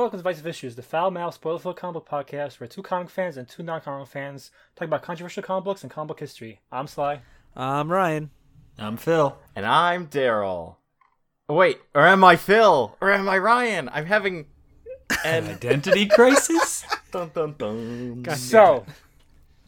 [0.00, 2.80] and welcome to Vice of Issues, the foul mouth spoilerful comic book podcast where two
[2.80, 6.62] comic fans and two non-comic fans talk about controversial comic books and comic book history.
[6.72, 7.20] I'm Sly.
[7.54, 8.30] I'm Ryan.
[8.78, 9.36] I'm Phil.
[9.54, 10.76] And I'm Daryl.
[11.50, 12.96] Wait, or am I Phil?
[12.98, 13.90] Or am I Ryan?
[13.92, 14.46] I'm having
[15.22, 16.82] an Identity crisis?
[17.12, 18.24] dun dun dun.
[18.36, 18.86] So,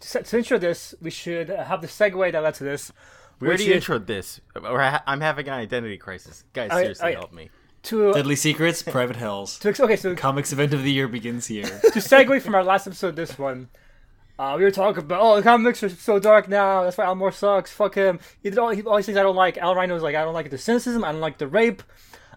[0.00, 2.90] to, to intro this, we should uh, have the segue that led to this.
[3.38, 4.40] We already which is- introed this.
[4.56, 6.44] Or I- I'm having an identity crisis.
[6.54, 7.18] Guys, Oh, seriously, oh, yeah.
[7.18, 7.50] help me.
[7.84, 9.58] To, Deadly Secrets, Private Hells.
[9.58, 11.64] to okay, so Comics event of the year begins here.
[11.92, 13.68] to segue from our last episode, this one,
[14.38, 16.84] uh, we were talking about oh the comics are so dark now.
[16.84, 17.72] That's why Alan Moore sucks.
[17.72, 18.20] Fuck him.
[18.42, 19.58] He did all, he, all these things I don't like.
[19.58, 21.02] Al Rhino was like I don't like the cynicism.
[21.04, 21.82] I don't like the rape.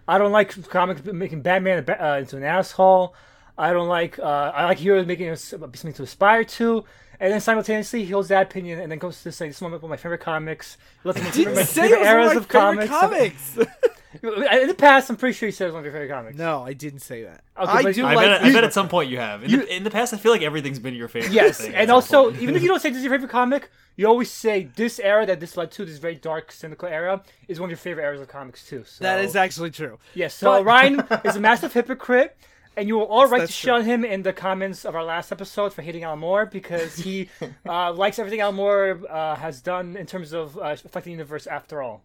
[0.08, 3.14] I don't like comics making Batman uh, into an asshole.
[3.58, 6.84] I don't like uh, I like heroes making us something to aspire to.
[7.18, 9.72] And then simultaneously, he holds that opinion, and then goes to say, "This is one
[9.72, 12.52] of my favorite comics." He lets me Didn't my say favorite was eras of of
[12.52, 13.54] my favorite comics.
[13.54, 13.72] comics.
[14.22, 16.36] In the past, I'm pretty sure you said it was one of your favorite comics.
[16.38, 17.42] no, I didn't say that.
[17.58, 18.26] Okay, I but- do I, like.
[18.26, 19.44] bet, I bet at some point you have.
[19.44, 21.32] In, the, in the past, I feel like everything's been your favorite.
[21.32, 22.42] Yes, thing at and some also point.
[22.42, 25.24] even if you don't say this is your favorite comic, you always say this era
[25.26, 28.20] that this led to, this very dark, cynical era, is one of your favorite eras
[28.20, 28.84] of comics too.
[28.86, 29.98] So, that is actually true.
[30.14, 30.34] yes.
[30.34, 32.36] So but- Ryan is a massive hypocrite,
[32.76, 35.02] and you were all right to That's shit on him in the comments of our
[35.04, 37.30] last episode for hating Alan Moore because he
[37.66, 41.46] uh, likes everything Alan Moore uh, has done in terms of uh, affecting the universe.
[41.46, 42.02] After all,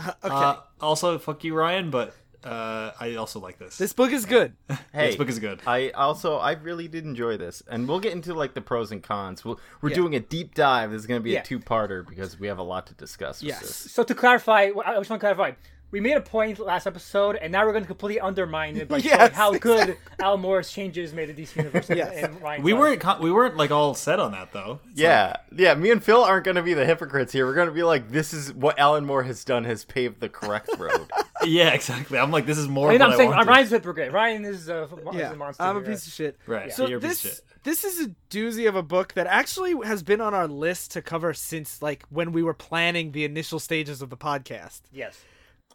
[0.24, 3.76] Okay, Uh, also, fuck you, Ryan, but uh, I also like this.
[3.76, 4.54] this book is good.
[4.92, 5.60] Hey, this book is good.
[5.66, 9.02] I also I really did enjoy this, and we'll get into like the pros and
[9.02, 9.44] cons.
[9.44, 9.96] We'll, we're Yeah.
[9.96, 10.90] doing a deep dive.
[10.90, 11.40] This is going to be Yeah.
[11.40, 13.40] a two-parter because we have a lot to discuss.
[13.40, 13.60] With Yes.
[13.60, 13.92] this.
[13.92, 15.52] so to clarify, I just want to clarify.
[15.92, 18.98] We made a point last episode, and now we're going to completely undermine it by
[19.00, 21.88] showing Yes, how good Alan Moore's changes made the DC universe.
[21.90, 22.24] and- Yes.
[22.24, 24.78] and Ryan's we weren't con- we weren't like all set on that though.
[24.92, 25.74] It's Yeah, yeah.
[25.74, 27.44] Me and Phil aren't going to be the hypocrites here.
[27.44, 30.28] We're going to be like, this is what Alan Moore has done has paved the
[30.28, 31.10] correct road.
[31.44, 32.18] yeah, exactly.
[32.18, 32.88] I'm like, this is more.
[32.88, 33.48] I mean, what I'm I saying wanted.
[33.48, 34.12] Ryan's a hypocrite.
[34.12, 35.62] Ryan is a, is a monster.
[35.62, 35.88] I'm a here.
[35.90, 36.38] piece of shit.
[36.46, 36.72] Right.
[36.72, 37.44] So you're a piece this of shit.
[37.64, 41.02] this is a doozy of a book that actually has been on our list to
[41.02, 44.82] cover since like when we were planning the initial stages of the podcast.
[44.92, 45.18] Yes.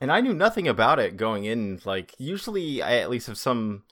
[0.02, 1.80] And I knew nothing about it going in.
[1.86, 3.84] Like, usually I at least have some.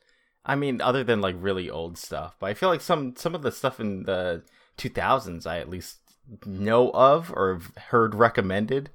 [0.46, 3.44] I mean, other than like really old stuff, but I feel like some some of
[3.44, 4.44] the stuff in the
[4.78, 6.00] 2000s I at least
[6.46, 8.90] know of or heard recommended.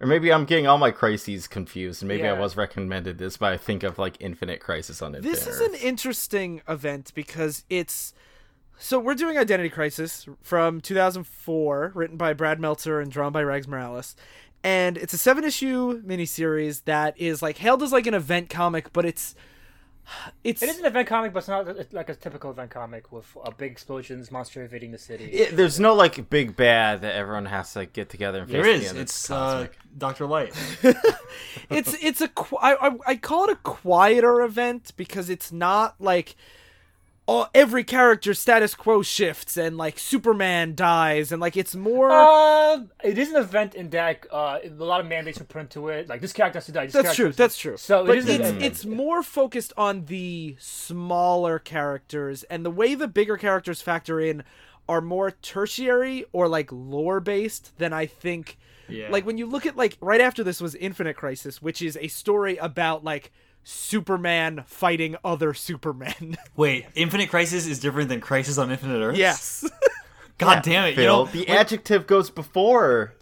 [0.00, 3.52] Or maybe I'm getting all my crises confused, and maybe I was recommended this, but
[3.52, 8.14] I think of like Infinite Crisis on Infinite This is an interesting event because it's
[8.78, 13.66] so we're doing Identity Crisis from 2004, written by Brad Meltzer and drawn by Rags
[13.66, 14.14] Morales.
[14.64, 18.92] And it's a seven issue miniseries that is like hailed as like an event comic,
[18.92, 19.34] but it's
[20.42, 23.26] it's It is an event comic, but it's not like a typical event comic with
[23.42, 25.24] uh, big explosions, monster invading the city.
[25.24, 28.64] It- there's no like big bad that everyone has to like, get together and face
[28.64, 29.00] There at the.
[29.00, 29.68] It's uh.
[29.96, 30.54] Doctor Light.
[31.70, 35.96] it's it's a qu- I, I, I call it a quieter event because it's not
[36.00, 36.36] like
[37.28, 42.80] oh every character status quo shifts and like Superman dies and like it's more Uh,
[43.04, 46.08] it is an event in that uh, a lot of mandates are put into it.
[46.08, 46.86] Like this character has to die.
[46.86, 47.30] This That's true.
[47.30, 47.76] That's true.
[47.76, 53.08] So but is it's it's more focused on the smaller characters and the way the
[53.08, 54.42] bigger characters factor in
[54.88, 58.56] are more tertiary or like lore based than I think.
[58.88, 59.10] Yeah.
[59.10, 62.08] Like when you look at like right after this was Infinite Crisis, which is a
[62.08, 63.30] story about like
[63.64, 66.36] Superman fighting other Supermen.
[66.56, 69.18] Wait, Infinite Crisis is different than Crisis on Infinite Earths.
[69.18, 69.68] yes.
[70.38, 70.94] God damn it!
[70.94, 73.14] Phil, You know, the adjective goes before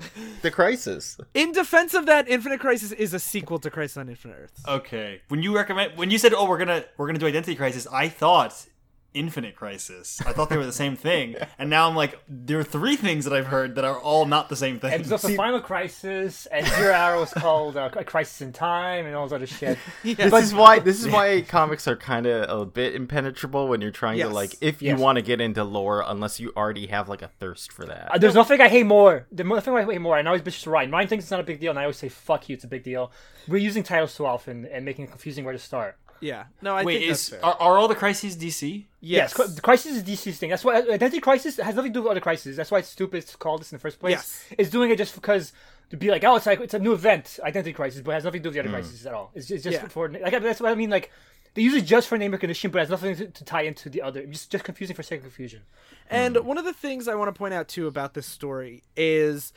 [0.43, 1.17] the crisis.
[1.33, 4.63] In defense of that, Infinite Crisis is a sequel to Crisis on Infinite Earths.
[4.69, 5.23] Okay.
[5.29, 7.55] When you recommend when you said, "Oh, we're going to we're going to do Identity
[7.57, 8.67] Crisis," I thought
[9.17, 10.21] Infinite Crisis.
[10.27, 11.37] I thought they were the same thing.
[11.59, 14.49] And now I'm like there are three things that I've heard that are all not
[14.51, 14.93] the same thing.
[14.93, 19.15] And there's also Final Crisis, and Zero Hour is called uh, Crisis in Time, and
[19.15, 19.79] all this other shit.
[20.03, 23.91] This is why this is why comics are kind of a bit impenetrable when you're
[23.91, 24.29] trying Yes.
[24.29, 24.99] to like if you Yes.
[25.01, 28.11] want to get into lore unless you already have like a thirst for that.
[28.13, 29.27] Uh, there's nothing I hate more.
[29.33, 30.19] There's nothing I hate more.
[30.19, 30.91] And I always bitch to Ryan.
[30.91, 32.69] Ryan thinks it's not a big deal, and I always say, fuck you, it's a
[32.69, 33.11] big deal.
[33.49, 35.97] We're using titles too often and making it confusing where to start.
[36.21, 36.45] Yeah.
[36.63, 37.45] No, I Wait, think is that's fair.
[37.45, 38.85] are, are all the crises DC?
[39.01, 40.51] Yes, Cri- the Crisis is DC's thing.
[40.51, 42.57] That's why uh, Identity Crisis has nothing to do with other crises.
[42.57, 44.13] That's why it's stupid to call this in the first place.
[44.13, 44.45] Yes.
[44.59, 45.53] It's doing it just because
[45.91, 48.25] to be like, oh, it's like it's a new event, Identity Crisis, but it has
[48.25, 49.31] nothing to do with the other crises at all.
[49.35, 49.89] It's, it's just Yeah.
[49.89, 50.91] for like that's what I mean.
[50.91, 51.13] Like
[51.55, 53.89] they use it just for name recognition, but it has nothing to, to tie into
[53.89, 54.21] the other.
[54.21, 55.63] It's just confusing for sake of confusion.
[56.11, 59.53] And one of the things I want to point out too about this story is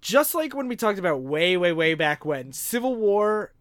[0.00, 3.52] just like when we talked about way, way, way back when, Civil War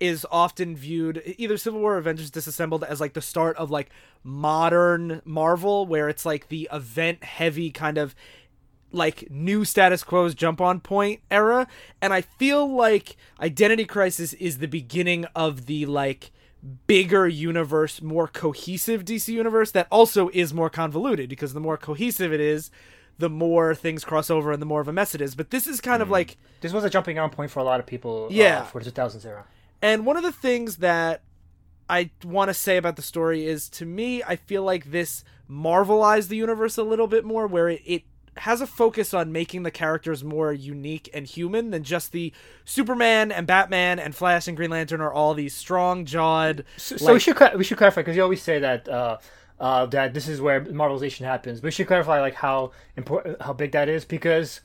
[0.00, 3.90] is often viewed either Civil War or Avengers Disassembled as like the start of like
[4.22, 8.14] modern Marvel, where it's like the event heavy kind of
[8.92, 11.66] like new status quo's jump on point era.
[12.00, 16.30] And I feel like Identity Crisis is the beginning of the like
[16.86, 22.32] bigger universe, more cohesive DC universe that also is more convoluted because the more cohesive
[22.32, 22.70] it is,
[23.18, 25.34] the more things cross over and the more of a mess it is.
[25.34, 27.80] But this is kind of like This was a jumping on point for a lot
[27.80, 28.28] of people.
[28.30, 28.60] Yeah.
[28.60, 29.44] Uh, for the 2000s era.
[29.82, 31.22] And one of the things that
[31.88, 36.28] I want to say about the story is to me, I feel like this marvelized
[36.28, 38.02] the universe a little bit more, where it, it
[38.38, 42.32] has a focus on making the characters more unique and human than just the
[42.64, 46.64] Superman and Batman and Flash and Green Lantern are all these strong jawed.
[46.76, 49.18] So, so we should we should clarify because you always say that uh,
[49.58, 51.60] uh, that this is where Marvelization happens.
[51.60, 54.60] But we should clarify like how important how big that is because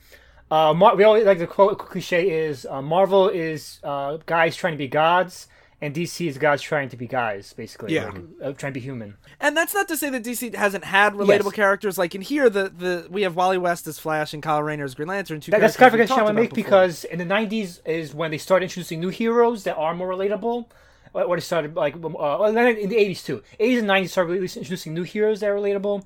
[0.54, 4.74] uh, Mar- we always like the quote cliche is uh, Marvel is uh, guys trying
[4.74, 5.48] to be gods
[5.80, 8.04] and DC is gods trying to be guys basically Yeah.
[8.10, 8.14] like,
[8.44, 9.16] uh, trying to be human.
[9.40, 11.60] And that's not to say that DC hasn't had relatable Yes.
[11.62, 11.98] characters.
[11.98, 14.94] Like in here, the, the we have Wally West as Flash and Kyle Rayner as
[14.94, 15.40] Green Lantern.
[15.40, 16.80] Two That, that's characters we've clarification I talked want to about make before.
[16.80, 20.66] because in the '90s is when they started introducing new heroes that are more relatable.
[21.12, 23.42] What or they started like, uh, then in the '80s too.
[23.58, 26.04] '80s and '90s started releasing- introducing new heroes that are relatable,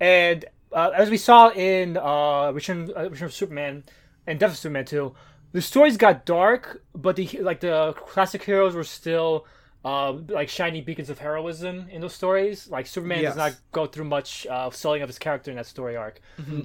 [0.00, 0.44] and
[0.74, 3.84] uh, as we saw in uh, Return, uh, Return of Superman
[4.26, 5.14] and Death of Superman too,
[5.52, 9.46] the stories got dark, but the like the classic heroes were still.
[9.84, 12.68] Uh, like shiny beacons of heroism in those stories.
[12.70, 13.30] Like Superman Yes.
[13.34, 16.20] does not go through much uh, selling of his character in that story arc.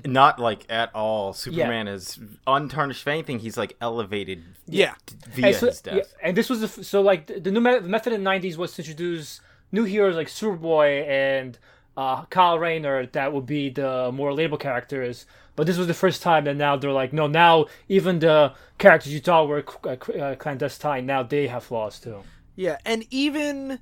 [0.05, 1.33] Not like at all.
[1.33, 3.01] Superman is untarnished.
[3.01, 4.93] If anything, he's like elevated Yeah.
[5.33, 5.95] via and so, his death.
[5.95, 8.29] yeah, and this was the, f- so like the, the new me- method in the
[8.29, 11.57] '90s was to introduce new heroes like Superboy and
[11.97, 15.25] uh, Kyle Rayner that would be the more relatable characters.
[15.55, 19.11] But this was the first time that now they're like, no, now even the characters
[19.11, 22.19] you thought were uh, uh, clandestine, now they have flaws too.
[22.55, 23.79] Yeah, and even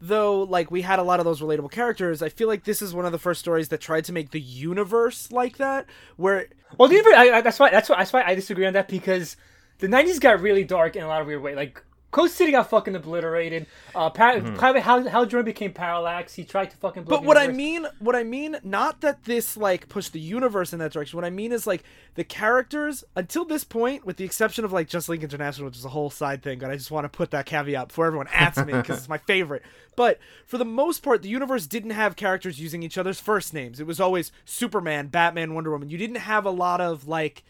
[0.00, 2.94] though like we had a lot of those relatable characters, I feel like this is
[2.94, 5.84] one of the first stories that tried to make the universe like that,
[6.16, 6.46] where
[6.78, 8.88] Well, the universe, I, I, that's why that's why that's why I disagree on that
[8.88, 9.36] because
[9.78, 11.56] the '90s got really dark in a lot of weird ways.
[11.56, 13.66] Like Coast City got fucking obliterated.
[13.94, 16.34] Uh, Par- Private Hal, Hal Jordan became Parallax.
[16.34, 17.02] He tried to fucking.
[17.02, 20.78] But what I mean, what I mean, not that this like pushed the universe in
[20.78, 21.18] that direction.
[21.18, 21.84] What I mean is like
[22.14, 25.84] the characters until this point, with the exception of like Justice League International, which is
[25.84, 26.60] a whole side thing.
[26.60, 29.18] But I just want to put that caveat before everyone asks me because it's my
[29.18, 29.62] favorite.
[29.94, 33.80] But for the most part, the universe didn't have characters using each other's first names.
[33.80, 35.90] It was always Superman, Batman, Wonder Woman.
[35.90, 37.44] You didn't have a lot of like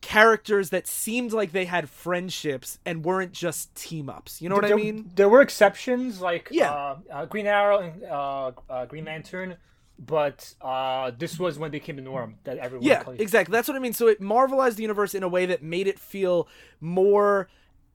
[0.00, 4.40] characters that seemed like they had friendships and weren't just team ups.
[4.40, 5.10] You know what I there, mean?
[5.14, 6.72] There were exceptions like Yeah.
[6.72, 9.56] uh, uh, Green Arrow and uh, uh, Green Lantern,
[9.98, 12.86] but uh, this was when it became the norm that everyone.
[12.86, 13.52] Yeah, exactly.
[13.52, 13.92] That's what I mean.
[13.92, 16.48] So it marvelized the universe in a way that made it feel
[16.80, 17.48] more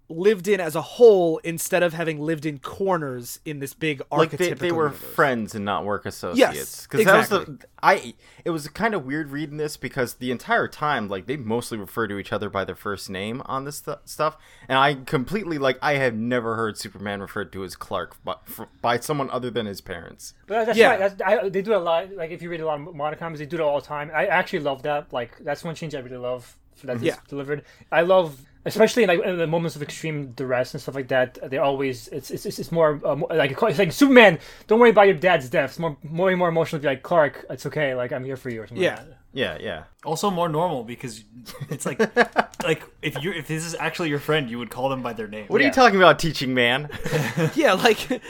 [0.08, 4.30] lived in as a whole instead of having lived in corners in this big like
[4.32, 5.14] archetypical they, they were universe.
[5.16, 6.86] friends and not work associates.
[6.88, 7.56] that was exactly.
[7.56, 8.14] the I.
[8.44, 12.08] It was kind of weird reading this because the entire time, like they mostly refer
[12.08, 14.38] to each other by their first name on this stu- stuff,
[14.70, 18.68] and I completely like I have never heard Superman referred to as Clark by, f-
[18.82, 20.34] by someone other than his parents.
[20.48, 20.90] But that's Yeah.
[20.90, 21.00] right.
[21.00, 22.12] That's, I, they do it a lot.
[22.16, 24.12] Like if you read a lot of modern comics, they do it all the time.
[24.14, 25.12] I actually love that.
[25.12, 27.16] Like that's one change I really love that Yeah.
[27.28, 27.64] delivered.
[27.92, 28.40] I love.
[28.68, 32.08] Especially in, like in the moments of extreme duress and stuff like that, they always
[32.08, 34.40] it's it's, it's, it's more uh, like it's like Superman.
[34.66, 35.70] Don't worry about your dad's death.
[35.70, 37.46] It's more more more emotional be like Clark.
[37.52, 37.94] It's okay.
[37.94, 38.84] Like I'm here for you or something.
[38.84, 38.96] Yeah.
[38.96, 39.18] Like that.
[39.36, 39.84] Yeah, yeah.
[40.06, 41.26] Also more normal because
[41.70, 42.00] it's like
[42.64, 45.12] like if you are if this is actually your friend, you would call them by
[45.12, 45.48] their name.
[45.48, 46.90] What are you talking about, teaching man?
[47.54, 48.22] Yeah, like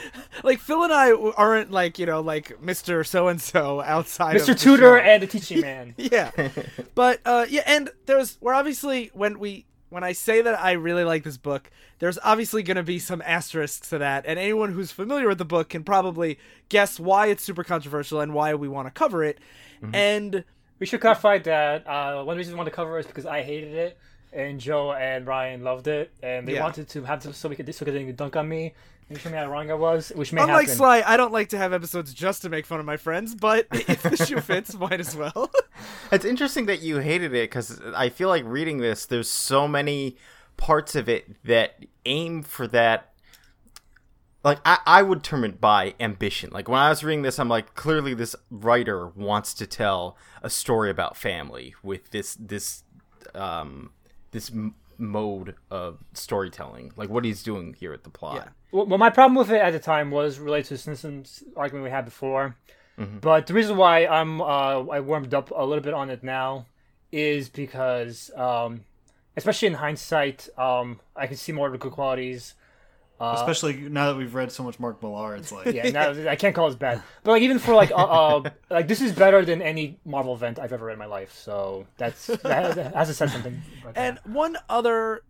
[0.42, 3.06] like Phil and I aren't like, you know, like Mr.
[3.06, 4.58] So and so outside of Mr.
[4.58, 5.04] Tutor show.
[5.04, 5.94] and a teaching man.
[5.96, 6.30] yeah
[6.96, 11.04] but uh yeah and there's we're obviously when we when i say that i really
[11.04, 11.70] like this book
[12.00, 15.44] there's obviously going to be some asterisks to that and anyone who's familiar with the
[15.44, 19.38] book can probably guess why it's super controversial and why we want to cover it
[19.92, 20.44] and
[20.78, 23.42] We should clarify that uh, one reason we want to cover it is because I
[23.42, 23.98] hated it,
[24.32, 26.62] and Joe and Ryan loved it, and they Yeah.
[26.62, 28.74] wanted to have this so we could so they could dunk on me
[29.08, 30.50] and show me how wrong I was, which may happen.
[30.50, 30.76] unlike happen.
[30.78, 33.68] sly i don't like to have episodes just to make fun of my friends but
[33.72, 35.48] if the shoe fits might as well
[36.12, 40.16] It's interesting that you hated it because I feel like reading this, there's so many
[40.56, 43.10] parts of it that aim for that.
[44.46, 46.50] Like I, I would term it by ambition.
[46.52, 50.48] Like when I was reading this, I'm like, clearly this writer wants to tell a
[50.48, 52.84] story about family with this this
[53.34, 53.90] um
[54.30, 56.92] this m- mode of storytelling.
[56.96, 58.36] Like what he's doing here at the plot.
[58.36, 58.48] Yeah.
[58.70, 61.82] Well, well, my problem with it at the time was related to the Simpsons argument
[61.82, 62.56] we had before.
[63.20, 66.66] But the reason why I'm uh, I warmed up a little bit on it now
[67.10, 68.84] is because, um,
[69.36, 72.54] especially in hindsight, um, I can see more of the good qualities.
[73.20, 76.54] Especially now that we've read so much Mark Millar, it's like Yeah, now, I can't
[76.54, 79.62] call it bad, but like even for like uh, uh like this is better than
[79.62, 81.32] any Marvel event I've ever read in my life.
[81.32, 83.62] So that's that, that has to say something.
[83.80, 84.00] about that.
[84.00, 85.22] And one other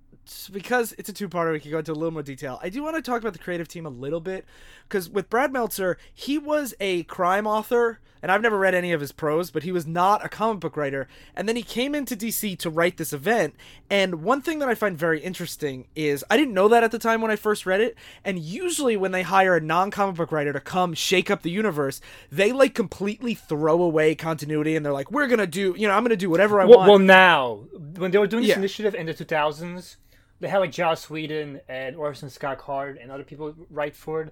[0.51, 2.59] because it's a two-parter, we can go into a little more detail.
[2.63, 4.45] I do want to talk about the creative team a little bit
[4.89, 9.01] because with Brad Meltzer, he was a crime author, and I've never read any of
[9.01, 11.09] his prose, but he was not a comic book writer.
[11.35, 13.55] And then he came into DC to write this event.
[13.91, 16.99] And one thing that I find very interesting is I didn't know that at the
[16.99, 17.97] time when I first read it.
[18.25, 22.01] And usually when they hire a non-comic book writer to come shake up the universe,
[22.31, 26.03] they like completely throw away continuity, and they're like, "We're gonna do, you know, I'm
[26.03, 27.65] gonna do whatever I Well, want." well, now
[27.97, 28.59] when they were doing this Yeah.
[28.59, 29.97] initiative in the 2000s,
[30.41, 34.31] they had like Joss Whedon and Orson Scott Card and other people write for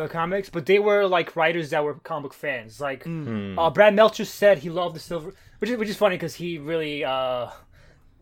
[0.00, 2.80] the comics, but they were like writers that were comic book fans.
[2.80, 3.58] Like Mm.
[3.58, 6.58] uh, Brad Meltzer said, he loved the Silver, which is which is funny because he
[6.58, 7.48] really uh,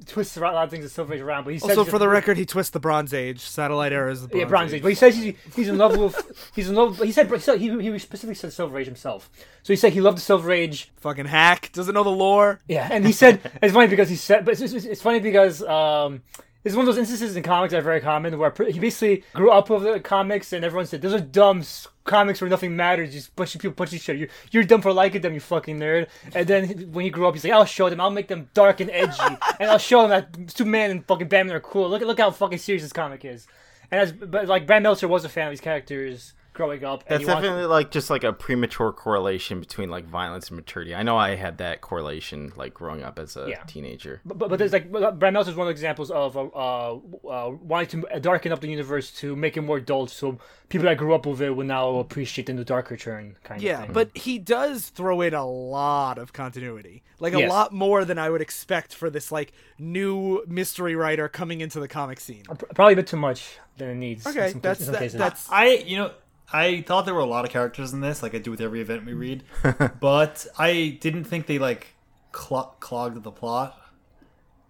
[0.07, 1.45] twists a lot of things the Silver Age around.
[1.45, 3.41] But he said Also, for the record, he twists the Bronze Age.
[3.41, 4.77] Satellite era is the Bronze, yeah, Bronze Age.
[4.79, 4.83] Age.
[4.83, 6.99] But he says he's, he's in love with he's in love.
[6.99, 9.31] He said he said- he, he specifically said Silver Age himself.
[9.63, 10.91] So he said he loved the Silver Age.
[10.97, 12.61] Fucking hack doesn't know the lore.
[12.67, 15.63] Yeah, and he said it's funny because he said, but it's, it's, it's funny because
[15.63, 16.23] um,
[16.63, 19.51] it's one of those instances in comics that are very common where he basically grew
[19.51, 21.63] up with the comics and everyone said those are dumb
[22.05, 24.19] comics where nothing matters, just bunch of people punching other.
[24.19, 26.09] You're, you're dumb for liking them, you fucking nerd.
[26.35, 28.81] And then when he grew up, he's like, I'll show them, I'll make them dark
[28.81, 31.89] and edgy, and I'll show them that Superman and fucking Batman are cool.
[31.89, 33.47] Look at look how fucking serious this comic is.
[33.91, 37.05] And as but like Brad Meltzer was a fan of these characters growing up.
[37.09, 40.95] That's he wanted- definitely like just like a premature correlation between like violence and maturity.
[40.95, 43.63] I know I had that correlation like growing up as a Yeah.
[43.67, 44.21] teenager.
[44.27, 46.99] But, but there's like but Brad Meltzer is one of the examples of uh, uh,
[47.29, 50.39] uh, wanting to darken up the universe to make it more adult, so
[50.69, 53.79] people that grew up with it will now appreciate the new darker turn kind Yeah,
[53.79, 53.93] of thing.
[53.95, 57.03] but he does throw in a lot of continuity.
[57.21, 61.61] Like a lot more than I would expect for this like new mystery writer coming
[61.61, 62.45] into the comic scene.
[62.75, 64.25] probably a bit too much than it needs.
[64.27, 65.19] in Okay, some, that's in some that, cases.
[65.19, 66.13] that's I you know
[66.53, 68.81] I thought there were a lot of characters in this, like I do with every
[68.81, 69.45] event we read,
[70.01, 71.95] but I didn't think they like
[72.35, 73.77] cl- clogged the plot.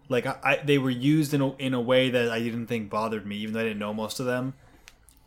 [0.09, 2.91] Like I, I, they were used in a, in a way that I didn't think
[2.91, 4.55] bothered me, even though I didn't know most of them.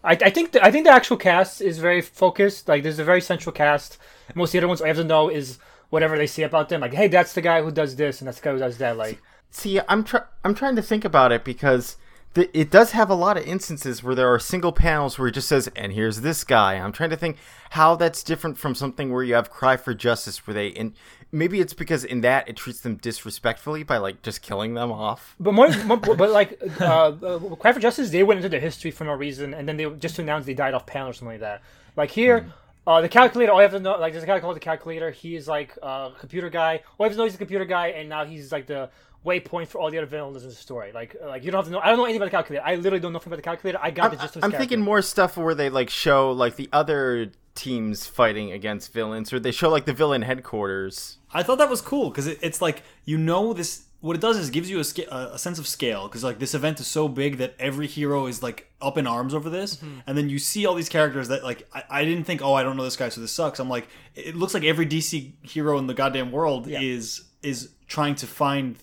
[0.04, 2.68] I, I think the, I think the actual cast is very focused.
[2.68, 3.98] Like there's a very central cast.
[4.36, 5.58] Most of the other ones I have to know is
[5.90, 6.82] whatever they say about them.
[6.82, 8.98] Like, hey, that's the guy who does this, and that's the guy who does that.
[8.98, 12.03] Like, See, I'm try- I'm trying to think about it because the-
[12.36, 15.48] it does have a lot of instances where there are single panels where it just
[15.48, 17.38] says, "And here's this guy." I'm trying to think
[17.72, 20.94] how that's different from something where you have Cry for Justice, where they and
[21.32, 25.36] maybe it's because in that it treats them disrespectfully by like just killing them off.
[25.40, 28.92] But more, more but like, uh, uh, Cry for Justice, they went into their history
[28.92, 31.42] for no reason, and then they just announced they died off panel or something like
[31.42, 31.62] that.
[31.96, 32.52] Like here,
[32.86, 35.10] uh, the calculator, all you have to know, like, there's a guy called the calculator.
[35.12, 36.82] He is like a computer guy.
[36.98, 38.90] All you have to know he's a computer guy, and now he's like the
[39.26, 40.92] waypoint for all the other villains in the story.
[40.92, 41.80] Like, like you don't have to know.
[41.80, 42.66] I don't know anything about the calculator.
[42.66, 43.80] I literally don't know anything about the calculator.
[43.82, 46.56] I got the gist of his I'm thinking more stuff where they like show like
[46.56, 51.18] the other teams fighting against villains, or they show like the villain headquarters.
[51.34, 53.86] I thought that was cool because it, it's like you know this.
[54.02, 56.38] What it does is gives you a, sca- a a sense of scale because like
[56.38, 59.78] this event is so big that every hero is like up in arms over this,
[59.78, 60.00] mm-hmm.
[60.06, 62.64] and then you see all these characters that like I, I didn't think oh I
[62.64, 63.60] don't know this guy so this sucks.
[63.60, 68.16] I'm like it looks like every DC hero in the goddamn world is is trying
[68.16, 68.78] to find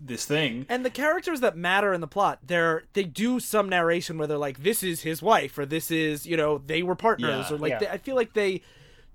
[0.00, 0.66] this thing.
[0.68, 4.38] and the characters that matter in the plot, they're they do some narration where they're
[4.38, 7.54] like, "This is his wife," or "This is you know they were partners," Yeah.
[7.56, 7.78] or like Yeah.
[7.80, 8.62] they, I feel like they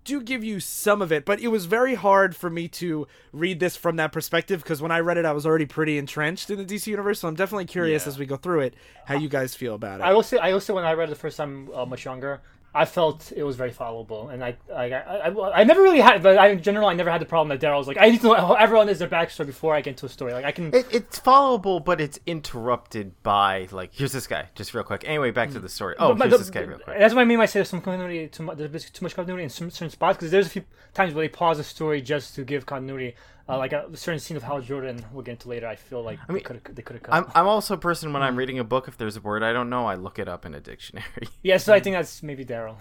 [0.04, 3.62] do give you some of it, but it was very hard for me to read
[3.62, 6.58] this from that perspective because when I read it, I was already pretty entrenched in
[6.58, 7.22] the DC universe.
[7.22, 8.10] So I'm definitely curious Yeah.
[8.10, 8.74] as we go through it
[9.06, 10.04] how you guys feel about it.
[10.04, 12.42] I also, I also, when I read it the first time, uh, much younger,
[12.76, 16.24] I felt it was very followable, and I, I, I, I, I never really had,
[16.24, 18.22] but I, in general, I never had the problem that Daryl was like, I need
[18.22, 20.34] to know how everyone is their backstory before I get into a story.
[20.34, 24.74] Like, I can, It, it's followable, but it's interrupted by like here's this guy, just
[24.74, 25.04] real quick.
[25.08, 25.96] Anyway, back to the story.
[26.00, 26.98] Oh, But- here's this guy, real quick.
[26.98, 29.44] That's what I mean by saying there's some continuity, too much, there's too much continuity
[29.44, 30.64] in some certain spots because there's a few
[30.96, 33.16] times where they pause the story just to give continuity.
[33.48, 35.68] Uh, like a certain scene of Hal Jordan, we'll get into later.
[35.68, 37.14] I feel like I mean, they could have, they cut.
[37.14, 39.52] I'm I'm also a person when I'm reading a book, if there's a word I
[39.52, 41.28] don't know, I look it up in a dictionary.
[41.44, 42.78] yeah, so I think that's maybe Daryl.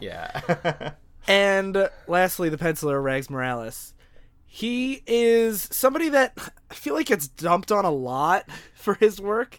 [0.00, 0.92] yeah.
[1.26, 3.94] And uh, lastly, the penciler Rags Morales.
[4.44, 6.36] He is somebody that
[6.70, 8.44] I feel like gets dumped on a lot
[8.74, 9.58] for his work.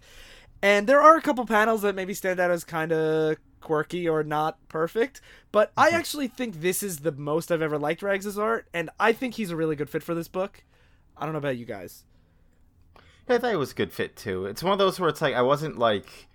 [0.61, 4.23] And there are a couple panels that maybe stand out as kind of quirky or
[4.23, 5.19] not perfect,
[5.51, 9.11] but I actually think this is the most I've ever liked Rags' art, and I
[9.11, 10.63] think he's a really good fit for this book.
[11.17, 12.05] I don't know about you guys.
[13.27, 14.45] Yeah, I thought it was a good fit too.
[14.45, 16.27] It's one of those where it's like I wasn't like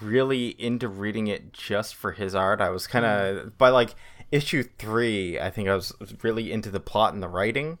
[0.00, 2.60] really into reading it just for his art.
[2.60, 3.94] I was kind of by like
[4.30, 5.40] issue three.
[5.40, 7.78] I think I was really into the plot and the writing,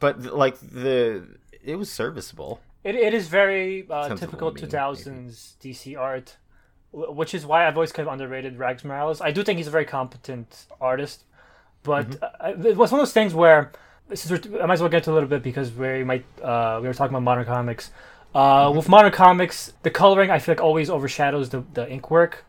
[0.00, 2.60] but like the it was serviceable.
[2.84, 6.45] It, it is very uh, typical 2000s DC art, wh-
[6.92, 9.20] which is why I've always kind of underrated Rags Morales.
[9.20, 11.24] I do think he's a very competent artist,
[11.82, 12.64] but Mm-hmm.
[12.64, 13.72] uh, it was one of those things where
[14.10, 16.94] I might as well get to a little bit because we might uh, we were
[16.94, 17.90] talking about modern comics.
[18.34, 22.44] Uh, With modern comics, the coloring I feel like always overshadows the the ink work.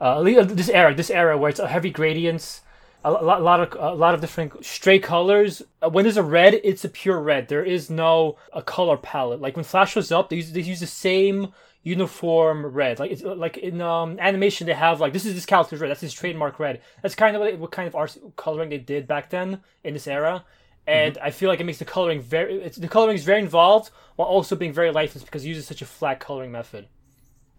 [0.00, 2.62] Uh, this era, this era where it's a heavy gradients,
[3.04, 5.62] a lot, a lot of a lot of different stray colors.
[5.82, 7.48] Uh, when there's a red, it's a pure red.
[7.48, 9.40] There is no a color palette.
[9.40, 12.98] Like when Flash shows up, they use, they use the same uniform red.
[12.98, 15.90] Like it's like in um, animation, they have like this is this character's red.
[15.90, 16.80] That's his trademark red.
[17.02, 20.06] That's kind of what, what kind of art coloring they did back then in this
[20.06, 20.44] era.
[20.86, 22.62] And I feel like it makes the coloring very.
[22.62, 25.82] It's, the coloring is very involved while also being very lifeless because it uses such
[25.82, 26.88] a flat coloring method.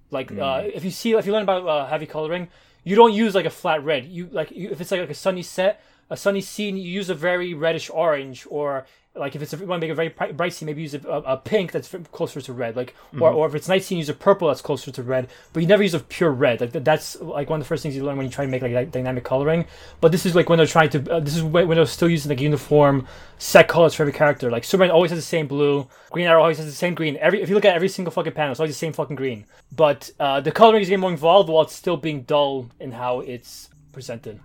[0.10, 2.50] Like uh, if you see if you learn about uh, heavy coloring,
[2.84, 4.06] you don't use like a flat red.
[4.06, 7.10] You like you, if it's like, like a sunny set, a sunny scene, you use
[7.10, 10.34] a very reddish orange, or like if it's a, you want to make a very
[10.34, 12.76] bright, scene, maybe use a, a, a pink that's closer to red.
[12.76, 15.30] Like or, or if it's night scene, use a purple that's closer to red.
[15.54, 16.60] But you never use a pure red.
[16.60, 18.62] Like that's like one of the first things you learn when you try to make
[18.62, 19.66] like dy- dynamic coloring.
[20.02, 21.14] But this is like when they're trying to.
[21.14, 24.52] Uh, this is when, when they're still using like uniform set colors for every character.
[24.52, 25.88] Like Superman always has the same blue.
[26.12, 27.16] Green Arrow always has the same green.
[27.18, 29.46] Every if you look at every single fucking panel, it's always the same fucking green.
[29.74, 33.22] But uh, the coloring is getting more involved while it's still being dull in how
[33.22, 34.42] it's presented.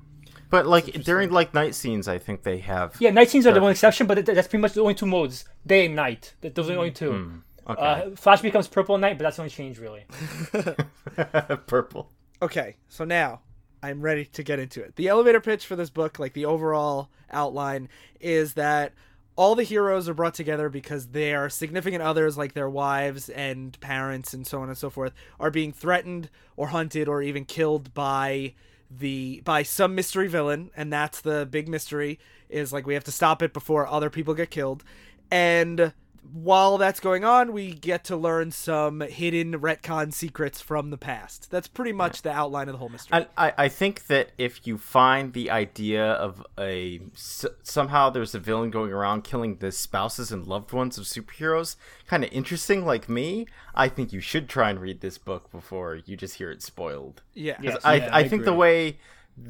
[0.51, 2.95] But like during like night scenes, I think they have.
[3.01, 5.45] Yeah, night scenes are the one exception, but that's pretty much the only two modes:
[5.67, 6.35] day and night.
[6.43, 7.43] Th- Those are the only two.
[7.69, 7.83] Okay.
[7.83, 10.05] Uh, Flash becomes purple at night, but that's the only change really.
[11.67, 12.11] Purple.
[12.41, 13.41] Okay, so now
[13.83, 14.95] I'm ready to get into it.
[14.97, 17.89] The elevator pitch for this book, like the overall outline,
[18.21, 18.93] is that
[19.37, 24.33] all the heroes are brought together because their significant others, like their wives and parents
[24.33, 28.55] and so on and so forth, are being threatened or hunted or even killed by
[28.91, 33.13] the by some mystery villain, and that's the big mystery is like we have to
[33.13, 34.85] stop it before other people get killed.
[35.31, 35.93] And
[36.33, 41.51] while that's going on, we get to learn some hidden retcon secrets from the past.
[41.51, 43.17] That's pretty much the outline of the whole mystery.
[43.19, 48.35] And I, I think that if you find the idea of a s- somehow there's
[48.35, 52.85] a villain going around killing the spouses and loved ones of superheroes kind of interesting
[52.85, 56.51] like me, I think you should try and read this book before you just hear
[56.51, 57.23] it spoiled.
[57.35, 57.57] yeah.
[57.63, 57.77] Yes.
[57.85, 58.99] I, Yeah, I, I think the way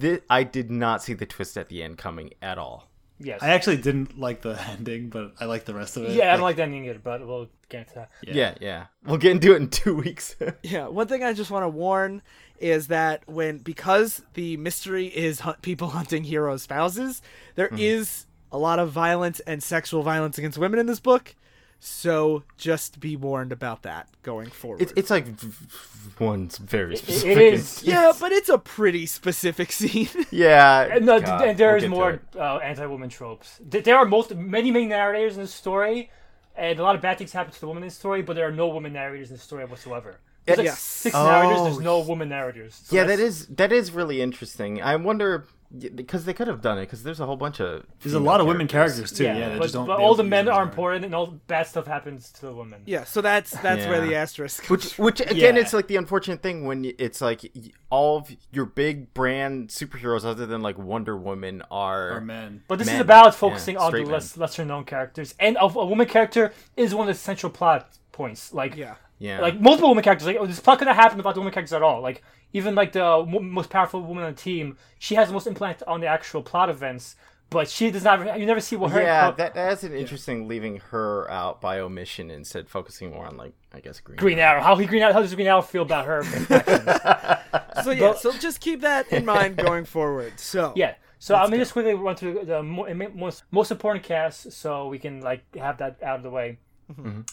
[0.00, 2.88] thi- I did not see the twist at the end coming at all.
[3.18, 3.42] Yes.
[3.42, 6.12] I actually didn't like the ending, but I like the rest of it.
[6.12, 8.10] yeah, I don't like the ending either, but we'll get into that.
[8.22, 8.86] Yeah, yeah.
[9.04, 10.36] We'll get into it in two weeks.
[10.62, 12.22] Yeah, one thing I just want to warn
[12.58, 17.22] is that when because the mystery is hunt, people hunting heroes' spouses,
[17.54, 17.78] there mm-hmm.
[17.78, 21.34] is a lot of violence and sexual violence against women in this book.
[21.78, 24.80] So just be warned about that going forward.
[24.82, 27.52] it's it's like v- v- one's very it specific.
[27.54, 27.82] is.
[27.84, 30.08] yeah, but it's a pretty specific scene.
[30.30, 30.82] Yeah.
[30.96, 33.60] And, no, God, and there we'll is more uh, anti-woman tropes.
[33.62, 36.10] There are most many many narrators in this story,
[36.56, 38.48] and a lot of bad things happen to the woman in the story, but there
[38.48, 40.18] are no women narrators in the story whatsoever.
[40.46, 40.80] There's like Yes.
[40.80, 41.62] six narrators.
[41.62, 42.80] There's Oh, no woman narrators.
[42.84, 44.82] So yeah, that is that is really interesting.
[44.82, 45.46] I wonder
[45.94, 48.40] because they could have done it because there's a whole bunch of There's a lot
[48.40, 49.24] of women characters too.
[49.24, 49.86] Yeah, Yeah, but, just don't.
[49.86, 52.82] but all the men are important, and all bad stuff happens to the women.
[52.86, 54.68] yeah, so that's that's where the asterisk.
[54.70, 55.62] which which again Yeah.
[55.62, 57.50] it's like the unfortunate thing when it's like
[57.90, 62.62] all of your big brand superheroes other than like Wonder Woman are, Or men.
[62.68, 63.00] But this is Men.
[63.02, 66.94] about Yeah, focusing on the less, lesser known characters, and a, a woman character is
[66.94, 68.52] one of the central plot points.
[68.54, 68.94] Like, yeah.
[69.18, 70.26] Yeah like multiple women characters.
[70.26, 72.00] Like, oh, this plot couldn't happen without the women characters at all.
[72.00, 75.34] Like, even like the uh, mo- most powerful woman on the team, she has the
[75.34, 77.16] most impact on the actual plot events,
[77.50, 78.38] but she does not.
[78.38, 79.00] You never see what her.
[79.02, 83.36] yeah co- that that's an interesting leaving her out by omission instead focusing more on
[83.36, 84.16] like I guess Green.
[84.16, 84.60] Green Arrow.
[84.60, 85.12] How he Green Arrow?
[85.12, 86.22] How does Green Arrow feel about her?
[87.84, 90.40] So yeah, so just keep that in mind going forward.
[90.40, 90.94] So yeah.
[91.18, 94.98] So I'm gonna just quickly run through the mo- most most important cast, so we
[94.98, 96.58] can like have that out of the way.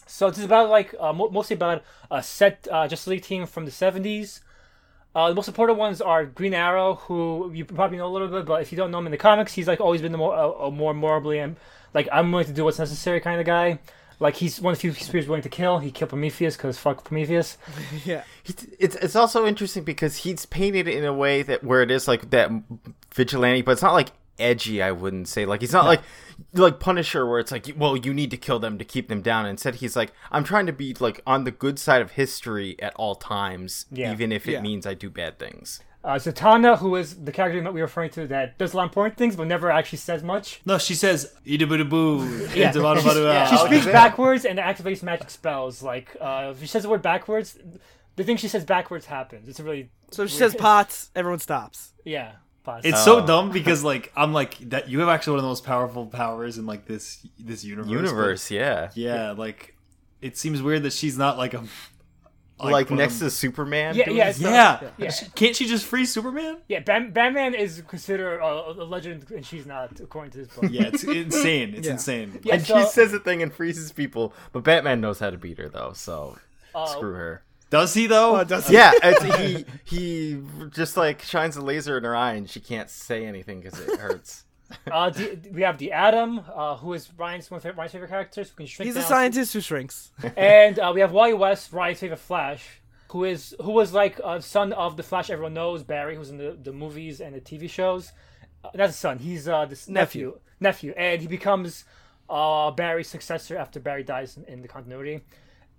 [0.07, 3.65] So this is about like uh, mostly about a set uh, Justice League team from
[3.65, 4.39] the '70s.
[5.15, 8.45] Uh, the most important ones are Green Arrow, who you probably know a little bit,
[8.45, 10.35] but if you don't know him in the comics, he's like always been the more
[10.35, 11.55] uh, a more morally and
[11.93, 13.79] like I'm willing to do what's necessary kind of guy.
[14.19, 15.79] Like he's one of the few spears willing to kill.
[15.79, 17.57] He killed Prometheus because fuck Prometheus.
[18.05, 18.23] yeah.
[18.45, 22.07] It's, it's it's also interesting because he's painted in a way that where it is
[22.07, 22.49] like that
[23.13, 24.81] vigilante, but it's not like edgy.
[24.81, 26.01] I wouldn't say like he's not like
[26.53, 29.45] like Punisher, where it's like well you need to kill them to keep them down.
[29.45, 32.93] Instead, he's like I'm trying to be like on the good side of history at
[32.95, 34.11] all times, Yeah.
[34.11, 34.61] even if it Yeah.
[34.61, 35.81] means I do bad things.
[36.05, 38.83] Uh, Zatanna, who is the character that we were referring to, that does a lot
[38.83, 40.59] of important things but never actually says much.
[40.65, 42.67] No, she says "idaboo Yeah.
[42.67, 43.49] It's about about Yeah.
[43.49, 45.81] She speaks backwards and activates magic spells.
[45.81, 47.57] Like uh, if she says the word backwards,
[48.17, 49.47] the thing she says backwards happens.
[49.47, 51.93] It's a really So if she says pots, everyone stops.
[52.03, 52.33] yeah.
[52.63, 52.85] Pause.
[52.85, 53.19] It's Oh.
[53.19, 56.05] so dumb because like I'm like that you have actually one of the most powerful
[56.07, 57.87] powers in like this this universe.
[57.89, 58.89] but- Universe, yeah.
[58.95, 59.75] yeah, like
[60.21, 61.63] it seems weird that she's not like a
[62.59, 63.95] like, one of next them- to Superman.
[63.95, 64.81] Yeah, yeah, stuff?
[64.81, 64.89] Yeah.
[64.97, 65.11] Yeah.
[65.35, 66.59] Can't she just free Superman?
[66.69, 70.71] Yeah, Bam- Batman is considered a, a legend, and she's not, according to this book.
[70.71, 71.73] Yeah, it's insane.
[71.73, 71.93] It's Yeah.
[71.93, 72.39] insane.
[72.43, 75.37] Yeah, and so- she says a thing and freezes people, but Batman knows how to
[75.37, 76.37] beat her though, so
[76.73, 77.43] Uh, screw her.
[77.73, 78.39] Does he though?
[78.39, 78.91] Oh, does Yeah,
[79.23, 83.61] he he just like shines a laser in her eye and she can't say anything
[83.61, 84.45] because it hurts.
[84.91, 88.49] Uh, the, we have the Atom, uh, who is Ryan's one of Ryan's favorite characters,
[88.49, 90.11] who can shrink He's a scientist who shrinks.
[90.35, 94.41] and uh, we have Wally West, Ryan's favorite Flash, who is who was like a
[94.41, 97.69] son of the Flash everyone knows, Barry, who's in the, the movies and the TV
[97.69, 98.13] shows.
[98.63, 100.39] Uh, not his son, he's uh, this nephew.
[100.59, 101.85] nephew, and he becomes
[102.29, 105.21] uh, Barry's successor after Barry dies in, in the continuity.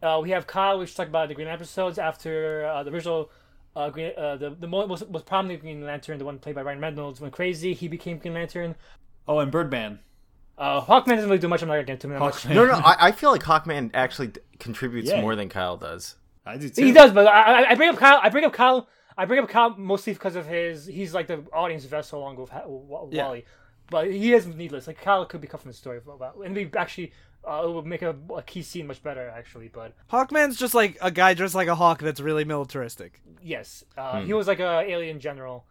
[0.03, 3.31] Uh, we have Kyle, which talked about the Green episodes after uh, the original.
[3.77, 6.81] Uh, Green, uh, the the most, most prominent Green Lantern, the one played by Ryan
[6.81, 7.75] Reynolds, went crazy.
[7.75, 8.75] He became Green Lantern.
[9.27, 9.99] Oh, and Birdman.
[10.57, 11.63] Uh, Hawkman doesn't really do much.
[11.63, 12.35] I'm not gonna get into him that much.
[12.45, 12.55] Hawkman.
[12.55, 14.31] No, no, I, I feel like Hawkman actually
[14.61, 15.21] contributes Yeah.
[15.21, 16.15] more than Kyle does.
[16.47, 16.85] I do too.
[16.85, 18.21] He does, but I, I- I bring up Kyle.
[18.23, 18.87] I bring up Kyle.
[19.19, 20.87] I bring up Kyle mostly because of his.
[20.87, 23.25] He's like the audience vessel along with Ha- Wa- Yeah.
[23.27, 23.45] Wally,
[23.91, 24.87] but he is needless.
[24.87, 27.13] Like Kyle could be cut from the story, about, and we actually
[27.47, 29.69] uh, it would make a, a key scene much better actually.
[29.69, 33.21] But Hawkman's just like a guy dressed like a hawk that's really militaristic.
[33.43, 35.65] yes, uh, he was like a alien general.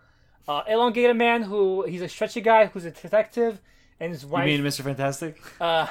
[0.47, 3.61] Uh, elongated man who he's a stretchy guy who's a detective,
[3.99, 4.45] and his wife.
[4.45, 4.61] You wife.
[4.61, 4.83] mean Mr.
[4.83, 5.41] Fantastic?
[5.61, 5.87] uh,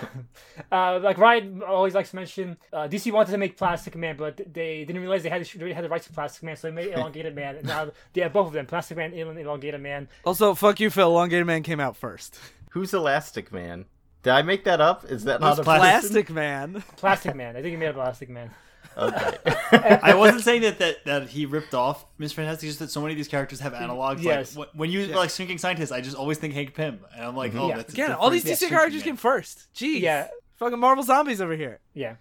[0.70, 4.36] uh, like Ryan always likes to mention, uh, DC wanted to make Plastic Man, but
[4.36, 6.92] they didn't realize they had they had the rights to Plastic Man, so they made
[6.96, 7.56] Elongated Man.
[7.56, 10.08] And now they have both of them, Plastic Man and Elongated Man.
[10.24, 11.08] Also, fuck you, Phil.
[11.08, 12.38] Elongated Man came out first.
[12.70, 13.86] Who's Elastic Man?
[14.22, 15.04] Did I make that up?
[15.10, 16.84] Is that not a Plastic- Plastic Man.
[16.96, 17.56] Plastic Man.
[17.56, 18.50] I think he made a Plastic Man.
[18.96, 19.38] Okay.
[20.02, 22.34] I wasn't saying that, that that he ripped off Mr.
[22.34, 24.22] Fantastic, just that so many of these characters have analogs.
[24.22, 24.54] Yes.
[24.54, 27.00] Like, when you like Shrinking Scientist, I just always think Hank Pym.
[27.16, 27.76] And I'm like, oh, Yeah.
[27.76, 28.70] that's Again, all these different.
[28.72, 29.66] DC characters came first.
[29.74, 30.00] Jeez.
[30.00, 30.28] Yeah.
[30.58, 31.80] Fucking Marvel zombies over here.
[31.94, 32.16] Yeah.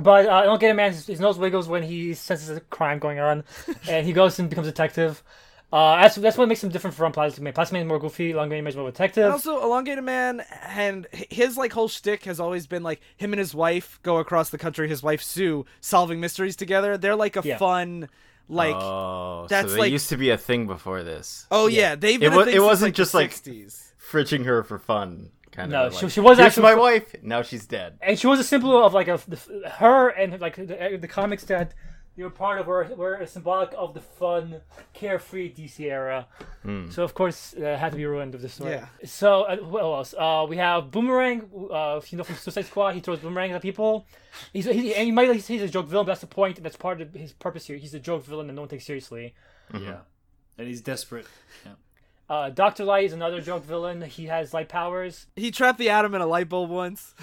[0.00, 3.44] But uh, Elongated Man, his, his nose wiggles when he senses a crime going on,
[3.88, 5.22] and he goes and becomes a detective.
[5.72, 7.52] Uh, that's that's what makes him different from Plastic Man.
[7.52, 9.30] Plastic Man is more goofy, Elongated Man is more And detective.
[9.30, 13.54] also, Elongated Man and his like whole shtick has always been like him and his
[13.54, 14.88] wife go across the country.
[14.88, 16.98] His wife Sue solving mysteries together.
[16.98, 17.56] They're like a Yeah.
[17.58, 18.08] fun,
[18.48, 21.46] like oh, that's so they like- used to be a thing before this.
[21.52, 23.92] oh yeah, they've been It a wa- thing it wasn't like, just, the like- 60s.
[24.10, 25.94] Fridging her for fun, kind No, of.
[25.94, 27.14] she- like, she was Here's actually- my wife.
[27.22, 27.96] Now she's dead.
[28.02, 29.20] and she was a symbol of like a
[29.78, 31.74] her and like the, the comics that
[32.16, 34.60] they were part of were, were a symbolic of the fun,
[34.92, 36.26] carefree DC era.
[36.90, 38.72] So of course uh, had to be ruined with the story.
[38.72, 38.86] Yeah.
[39.04, 40.14] So uh, what else?
[40.16, 41.48] Uh, we have Boomerang.
[41.72, 44.06] Uh, you know from Suicide Squad, he throws boomerangs at people.
[44.52, 46.56] He's he, and you might say he's a joke villain, but that's the point.
[46.58, 47.76] and That's part of his purpose here.
[47.76, 49.34] He's a joke villain that no one takes seriously.
[49.72, 50.00] Yeah.
[50.58, 51.26] And he's desperate.
[51.64, 51.72] Yeah.
[52.28, 54.02] Uh, Doctor Light is another joke villain.
[54.02, 55.26] He has light powers.
[55.36, 57.14] He trapped the atom in a light bulb once.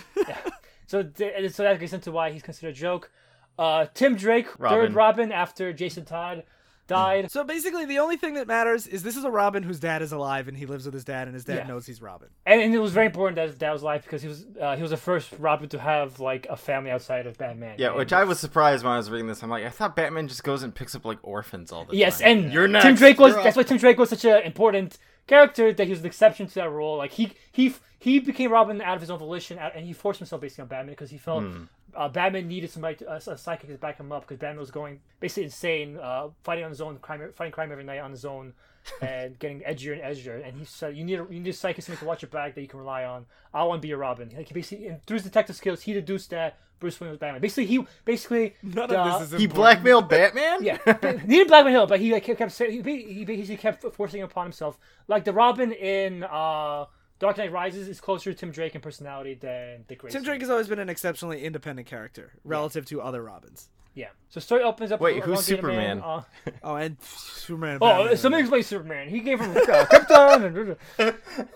[0.87, 3.11] So, th- so that gets into why he's considered a joke.
[3.57, 4.77] Uh, Tim Drake, Robin.
[4.79, 6.43] third Robin after Jason Todd
[6.87, 7.29] died.
[7.31, 10.11] So basically, the only thing that matters is this is a Robin whose dad is
[10.13, 11.67] alive and he lives with his dad, and his dad Yeah.
[11.67, 12.29] knows he's Robin.
[12.45, 14.75] And, and it was very important that his dad was alive because he was uh,
[14.77, 17.75] he was the first Robin to have like a family outside of Batman.
[17.77, 19.43] Yeah, And- which I was surprised when I was reading this.
[19.43, 22.19] I'm like, I thought Batman just goes and picks up like orphans all the yes,
[22.19, 22.27] time.
[22.37, 22.85] Yes, and You're next.
[22.85, 25.91] Tim Drake was You're that's why Tim Drake was such an important character that he
[25.91, 26.97] was an exception to that role.
[26.97, 30.41] Like he he he became Robin out of his own volition, and he forced himself
[30.41, 31.63] basically on Batman because he felt Hmm.
[31.95, 34.71] uh, Batman needed somebody, to, a, a psychic to back him up because Batman was
[34.71, 38.23] going basically insane, uh, fighting on his own, crime, fighting crime every night on his
[38.25, 38.53] own,
[39.01, 40.45] and getting edgier and edgier.
[40.45, 42.55] And he said, "You need a, you need a psychic somebody to watch your back
[42.55, 43.25] that you can rely on.
[43.53, 45.93] I want to be your Robin." Like he basically, and through his detective skills, he
[45.93, 47.41] deduced that Bruce Wayne was Batman.
[47.41, 49.55] Basically, he basically None uh, of this is He important.
[49.55, 50.63] blackmailed Batman.
[50.63, 50.77] yeah,
[51.21, 54.77] he needed Blackman Hill, but he like, kept saying he, basically kept forcing upon himself.
[55.07, 56.85] Like the Robin in uh,
[57.19, 60.19] Dark Knight Rises is closer to Tim Drake in personality than Dick Grayson.
[60.21, 63.69] Tim Drake has always been an exceptionally independent character relative to other Robins.
[63.97, 64.09] Yeah.
[64.29, 65.01] So story opens up.
[65.01, 66.03] Wait, with who's Elongated Man, Superman?
[66.03, 67.73] uh, Oh, and Superman.
[67.73, 68.17] and oh, Batman.
[68.17, 69.09] somebody explain Superman.
[69.09, 70.77] He gave him uh, Krypton.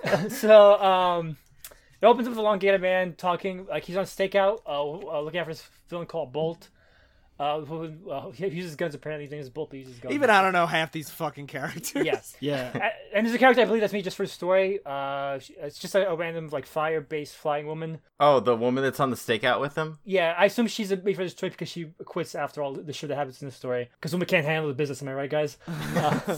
[0.04, 1.38] And, so um,
[2.01, 5.54] it opens up with Elongated Man talking like he's on stakeout, uh, uh, looking after
[5.54, 6.69] this villain called Bolt.
[7.41, 9.25] Uh, who, uh, he uses guns apparently.
[9.25, 10.13] His name is Bolt, but he uses guns.
[10.13, 12.06] Even I don't know half these fucking characters.
[12.06, 12.36] Yes.
[12.41, 12.71] Yeah.
[12.75, 14.80] A- and there's a character I believe that's me just for the story.
[14.86, 17.99] Uh, it's just a, a random like fire-based flying woman.
[18.19, 19.99] Oh, the woman that's on the stakeout with him.
[20.06, 22.93] Yeah, I assume she's a made for this story because she quits after all the
[22.93, 23.89] shit that happens in the story.
[23.99, 25.01] Because women can't handle the business.
[25.01, 25.58] Am I right, guys?
[25.95, 26.36] Uh,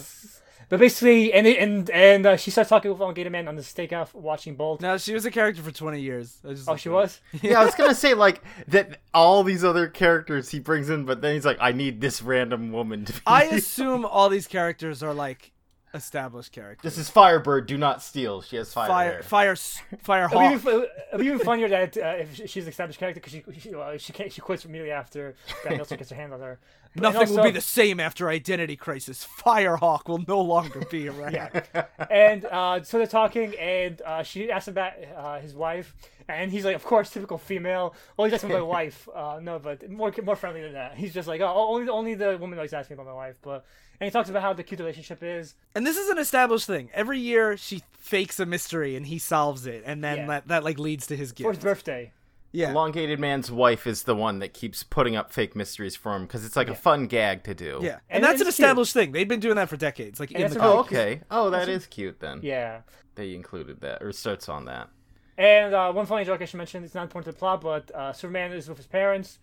[0.74, 4.12] but basically, and and and uh, she starts talking with Elongated Man on the stakeout,
[4.16, 4.82] watching Bolt.
[4.82, 6.40] No, she was a character for 20 years.
[6.44, 7.22] Just oh, she was.
[7.44, 9.00] Yeah, I was gonna say like that.
[9.14, 12.72] All these other characters he brings in, but then he's like, I need this random
[12.72, 13.20] woman to be.
[13.28, 15.52] I assume all these characters are like
[15.94, 16.96] established characters.
[16.96, 17.68] This is Firebird.
[17.68, 18.42] Do not steal.
[18.42, 18.88] She has fire.
[18.88, 19.22] fire, hair.
[19.22, 22.70] fire, s- fire It'd be, even, it'd be even funnier that uh, if she's an
[22.70, 26.10] established character because she she, well, she can't she quits immediately after Grant Nelson gets
[26.10, 26.58] her hand on her.
[26.96, 29.26] But- and Nothing will be the same after Identity Crisis.
[29.40, 31.34] Firehawk will no longer be around.
[31.34, 31.86] Yeah.
[32.12, 35.96] and uh, so they're talking, and uh, she asks about uh, his wife,
[36.28, 37.96] and he's like, "Of course, typical female.
[38.16, 39.10] Well, he's asking about my wife.
[39.14, 40.96] Uh, no, but more more friendly than that.
[40.96, 43.36] He's just like, oh, only only the woman always asks me about my wife.
[43.42, 43.66] But
[44.00, 45.56] and he talks about how the cute relationship is.
[45.76, 46.90] And this is an established thing.
[46.94, 50.28] Every year she fakes a mystery and he solves it, and then Yeah.
[50.28, 51.46] that, that like leads to his gift.
[51.48, 52.12] For his birthday.
[52.54, 52.72] Yeah.
[52.72, 56.46] Elongated man's wife is the one that keeps putting up fake mysteries for him because
[56.46, 57.80] it's like a fun gag to do.
[57.82, 58.66] Yeah, And and, that's an it's cute.
[58.68, 59.12] established thing.
[59.12, 60.20] They've been doing that for decades.
[60.20, 60.92] Like in the a really Oh, comics.
[60.94, 61.22] okay.
[61.32, 62.39] Oh, that is cute then.
[62.44, 62.82] Yeah.
[63.16, 64.89] They included that or starts on that.
[65.36, 67.89] And uh, one funny joke I should mention, it's not important to the plot, but
[67.96, 69.39] uh, Superman is with his parents,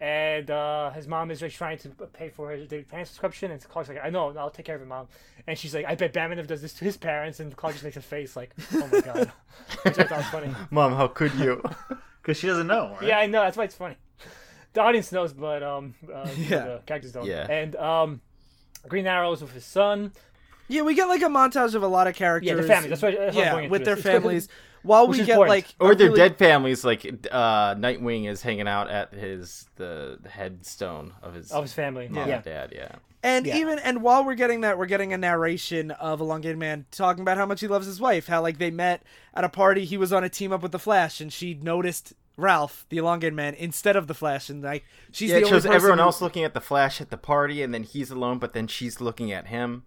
[0.00, 3.62] and uh, his mom is like trying to pay for his David Pan subscription, and
[3.68, 5.06] Clark's like, I know, I'll take care of your mom.
[5.46, 7.98] And she's like, I bet Batman does this to his parents, and Clark just makes
[7.98, 9.32] a face like, oh my god.
[9.82, 10.54] Which I thought was funny.
[10.70, 11.62] Mom, how could you?
[12.24, 13.08] Because she doesn't know, right?
[13.08, 13.96] Yeah, I know, that's why it's funny.
[14.72, 16.64] The audience knows, but um, uh, Yeah.
[16.64, 17.26] the characters don't.
[17.26, 17.46] Yeah.
[17.48, 18.20] And um,
[18.88, 20.12] Green Arrow's with his son.
[20.68, 22.48] Yeah, we get like a montage of a lot of characters.
[22.48, 22.88] Yeah, the families.
[22.90, 23.14] That's what.
[23.16, 24.48] That's what I'm yeah, with their It's- it's 'cause families.
[24.84, 25.50] While which we get important.
[25.50, 30.18] like or their really- dead families, like uh, Nightwing is hanging out at his the,
[30.22, 32.06] the headstone of his Of his family.
[32.08, 32.34] mom Yeah.
[32.36, 32.72] and dad.
[32.74, 32.92] Yeah.
[33.22, 33.56] And Yeah.
[33.56, 37.38] even and while we're getting that, we're getting a narration of Elongated Man talking about
[37.38, 38.26] how much he loves his wife.
[38.26, 40.78] How like they met at a party, he was on a team up with the
[40.78, 45.30] Flash, and she noticed Ralph, the Elongated Man, instead of the Flash, and like she's
[45.30, 47.16] Yeah, the it only shows person everyone who- else looking at the Flash at the
[47.16, 49.84] party, and then he's alone, but then she's looking at him.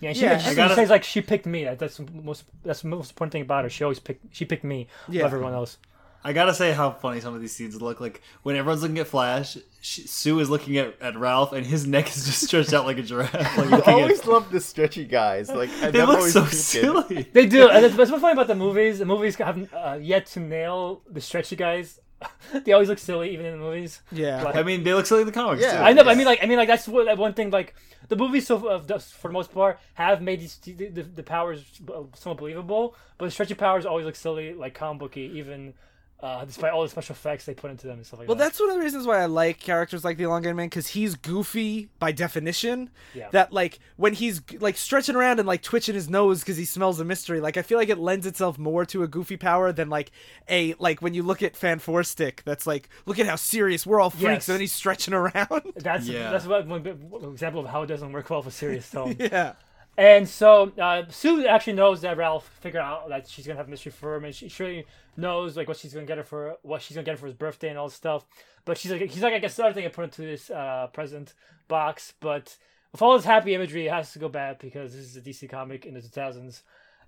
[0.00, 1.64] Yeah, she, Yeah, she I gotta- says like she picked me.
[1.64, 2.44] That's the most.
[2.64, 3.70] That's the most important thing about her.
[3.70, 4.34] She always picked.
[4.34, 4.88] She picked me.
[5.08, 5.20] Yeah.
[5.20, 5.24] Yeah.
[5.26, 5.78] everyone else.
[6.22, 7.98] I gotta say how funny some of these scenes look.
[7.98, 11.86] Like when everyone's looking at Flash, she, Sue is looking at, at Ralph, and his
[11.86, 13.32] neck is just stretched out like a giraffe.
[13.56, 15.48] Like I always at, love the stretchy guys.
[15.50, 16.58] Like they look so peeking.
[16.58, 17.22] silly.
[17.32, 17.70] They do.
[17.70, 18.98] And that's what's funny about the movies.
[18.98, 21.98] The movies have uh, yet to nail the stretchy guys.
[22.64, 24.00] they always look silly, even in the movies.
[24.12, 24.42] Yeah.
[24.44, 25.78] But- I mean, they look silly in the comics Yeah.
[25.78, 25.84] too.
[25.84, 27.50] I know, but I mean, like, I mean, like that's what that one thing.
[27.50, 27.74] Like
[28.08, 31.22] the movies, so uh, the- for the most part, have made these the, the, the
[31.22, 32.94] powers uh, somewhat believable.
[33.18, 35.74] But the stretchy powers always look silly, like comic booky, even
[36.22, 38.40] uh, despite all the special effects they put into them and stuff like Well, that.
[38.42, 40.88] Well, that's one of the reasons why I like characters like the Elongated Man because
[40.88, 42.90] he's goofy by definition.
[43.14, 43.28] Yeah.
[43.32, 47.00] That like when he's like stretching around and like twitching his nose because he smells
[47.00, 47.40] a mystery.
[47.40, 50.10] Like I feel like it lends itself more to a goofy power than like
[50.48, 52.42] a like when you look at Fan Four Stick.
[52.44, 54.48] That's like look at how serious we're all freaks, Yes.
[54.48, 55.62] and then he's stretching around.
[55.76, 56.30] That's Yeah.
[56.30, 59.16] that's what one bit- one example of how it doesn't work well for serious tone.
[59.18, 59.54] yeah.
[59.98, 63.70] And so uh, Sue actually knows that Ralph figured out that she's gonna have a
[63.70, 64.86] mystery for him, and she surely
[65.20, 67.34] knows like what she's gonna get her for what she's gonna get her for his
[67.34, 68.24] birthday and all this stuff.
[68.64, 70.88] But she's like, he's like, I guess the other thing I put into this uh,
[70.92, 71.34] present
[71.68, 72.56] box, but
[72.92, 75.48] with all this happy imagery, it has to go bad because this is a DC
[75.48, 76.62] comic in the 2000s.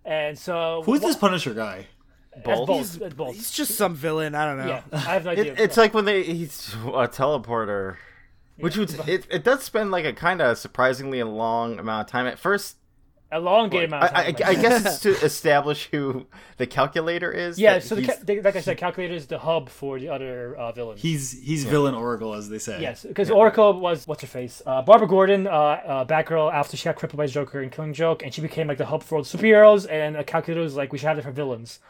[0.05, 1.87] And so Who's this Punisher guy?
[2.35, 2.67] That's Bolt?
[2.67, 2.97] Bolt.
[2.99, 3.35] That's Bolt.
[3.35, 4.35] He's just some villain.
[4.35, 4.67] I don't know.
[4.67, 5.53] Yeah, I have no idea.
[5.53, 7.97] It, it's like when they he's a teleporter,
[8.57, 12.27] which would it, it does spend like a kind of surprisingly long amount of time
[12.27, 12.77] at first.
[13.35, 13.95] A long game.
[13.95, 16.27] I, I, I guess it's to establish who
[16.59, 17.59] the calculator is.
[17.59, 20.71] Yeah, so the, ca- like I said, calculator is the hub for the other uh,
[20.73, 21.01] villains.
[21.01, 22.83] He's he's villain Oracle, as they say.
[22.83, 26.85] Yes, because Oracle was what's her face, uh, Barbara Gordon, uh, uh, Batgirl after she
[26.85, 29.23] got crippled by Joker and Killing Joke, and she became like the hub for all
[29.23, 31.81] the superheroes, and a calculator was like we should have different villains,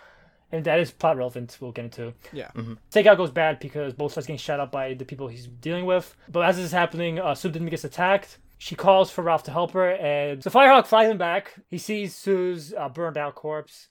[0.52, 1.59] and that is plot relevant.
[1.61, 2.14] We'll get into.
[2.33, 2.50] Yeah.
[2.92, 6.14] Takeout goes bad because Bolt starts getting shot up by the people he's dealing with.
[6.31, 8.38] But as this is happening, uh, Sue Didn't gets attacked.
[8.64, 11.55] She calls for Ralph to help her, and so Firehawk flies him back.
[11.68, 13.88] He sees Sue's uh, burned out corpse,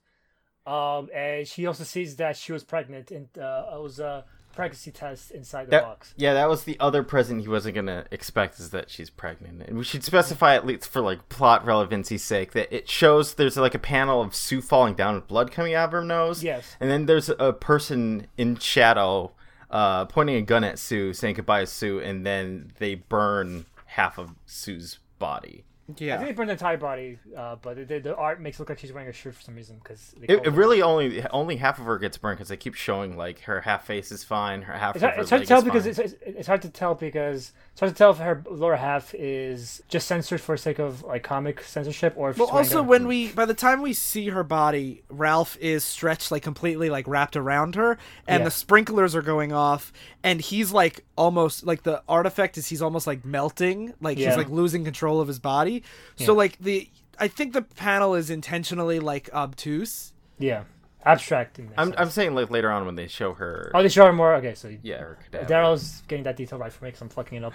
[0.65, 4.23] um, and she also sees that she was pregnant, and uh, it was a
[4.55, 6.13] pregnancy test inside the That, box.
[6.15, 9.77] yeah, that was the other present he wasn't gonna expect is that she's pregnant, and
[9.77, 13.75] we should specify at least for like plot relevancy's sake that it shows there's like
[13.75, 16.43] a panel of Sue falling down with blood coming out of her nose.
[16.45, 16.77] Yes.
[16.79, 19.31] and then there's a person in shadow,
[19.69, 24.17] uh, pointing a gun at Sue, saying goodbye to Sue, and then they burn half
[24.17, 25.65] of Sue's body.
[25.99, 26.17] I Yeah.
[26.17, 28.79] think they burned the entire body, uh, but the, the art makes it look like
[28.79, 31.85] she's wearing a shirt for some reason because It, it really only only half of
[31.85, 34.95] her gets burned because they keep showing like her half face is fine, her half
[34.95, 35.89] It's of hard, her it's hard to tell is because fine.
[35.91, 39.13] it's, it's, it's hard to tell because it's hard to tell if her lower half
[39.15, 43.07] is just censored for sake of like comic censorship or if Well, also a- when
[43.07, 47.35] we by the time we see her body, Ralph is stretched like completely like wrapped
[47.35, 48.45] around her, and Yeah.
[48.45, 49.91] the sprinklers are going off,
[50.23, 54.29] and he's like almost like the artifact is he's almost like melting, like Yeah.
[54.29, 55.80] he's like losing control of his body.
[56.17, 56.89] So like the
[57.19, 60.13] I think the panel is intentionally like obtuse.
[60.39, 60.63] yeah
[61.05, 61.59] abstract.
[61.59, 61.95] In I'm sense.
[61.99, 63.71] I'm saying like later on when they show her.
[63.73, 64.35] Oh, they show her more.
[64.35, 65.03] Okay, so yeah.
[65.31, 67.53] Daryl's getting that detail right for me because I'm fucking it up.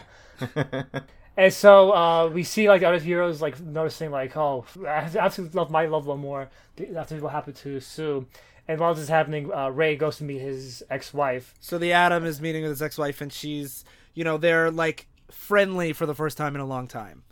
[1.37, 5.13] and so uh, we see like the other heroes like noticing like, oh, I have
[5.13, 6.49] to- I have to love my loved one more
[6.97, 8.27] after what happened to Sue.
[8.69, 11.55] And while this is happening, uh, Ray goes to meet his ex-wife.
[11.61, 15.93] So the Atom is meeting with his ex-wife, and she's, you know, they're like friendly
[15.93, 17.23] for the first time in a long time.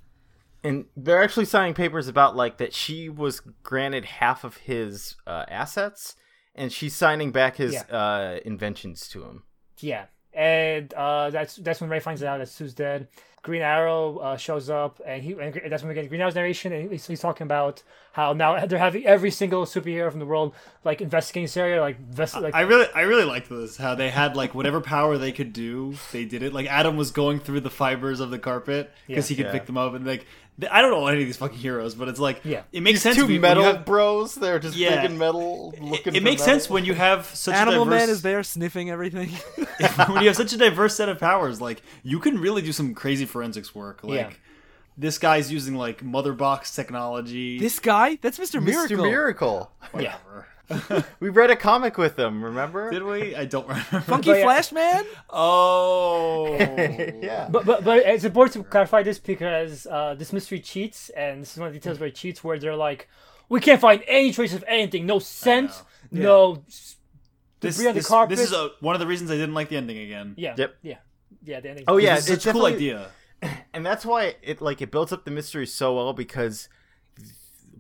[0.65, 5.45] And they're actually signing papers about like that she was granted half of his uh,
[5.49, 6.17] assets,
[6.55, 7.83] and she's signing back his Yeah.
[7.97, 9.43] uh, inventions to him.
[9.79, 13.09] Yeah, and uh, that's that's when Ray finds out that Sue's dead.
[13.43, 16.73] Green Arrow uh, shows up, and he and that's when we get Green Arrow's narration,
[16.73, 17.83] and he's, he's talking about
[18.15, 21.99] how now they're having every single superhero from the world like investigating this area, like
[21.99, 23.77] invest, like I really, I really liked this.
[23.77, 26.53] How they had like whatever power they could do, they did it.
[26.53, 29.53] Like Atom was going through the fibers of the carpet because he could Yeah.
[29.53, 30.27] pick them up, and like
[30.71, 32.63] I don't know any of these fucking heroes, but it's like Yeah.
[32.71, 33.17] it makes sense.
[33.17, 34.37] Two when you- when metal have- bros.
[34.37, 34.97] They're just Yeah.
[35.03, 35.75] big and metal.
[35.77, 36.61] it, Looking it for makes metal.
[36.61, 39.31] sense when you have such Animal a diverse, Man is there sniffing everything.
[40.07, 41.61] when you have such a diverse set of powers.
[41.61, 44.05] Like you can really do some crazy forensics work.
[44.05, 44.31] Like Yeah.
[44.97, 47.59] This guy's using like mother box technology.
[47.59, 48.63] this guy, that's Mr.
[48.63, 48.97] Miracle.
[48.97, 49.03] Mr.
[49.03, 49.73] Miracle.
[49.93, 50.47] whatever.
[51.21, 52.43] We read a comic with them.
[52.43, 52.91] Remember?
[52.91, 53.37] Did we?
[53.37, 54.01] I don't remember.
[54.01, 54.45] Funky But yeah.
[54.45, 55.05] Flash Man.
[55.29, 57.49] Oh, yeah.
[57.51, 61.53] But, but but it's important to clarify this because uh, this mystery cheats, and this
[61.53, 63.09] is one of the details where it cheats, where they're like,
[63.51, 65.71] we can't find any trace of anything, no scent,
[66.11, 66.63] no
[67.61, 68.37] This, debris on the this, carpet.
[68.39, 70.33] this is a, one of the reasons I didn't like the ending again.
[70.39, 70.77] yeah, Yep.
[70.83, 70.95] yeah,
[71.45, 71.61] yeah.
[71.61, 71.85] The ending.
[71.89, 73.11] Oh yeah, This is it's such a cool idea.
[73.73, 76.69] And that's why it like it builds up the mystery so well because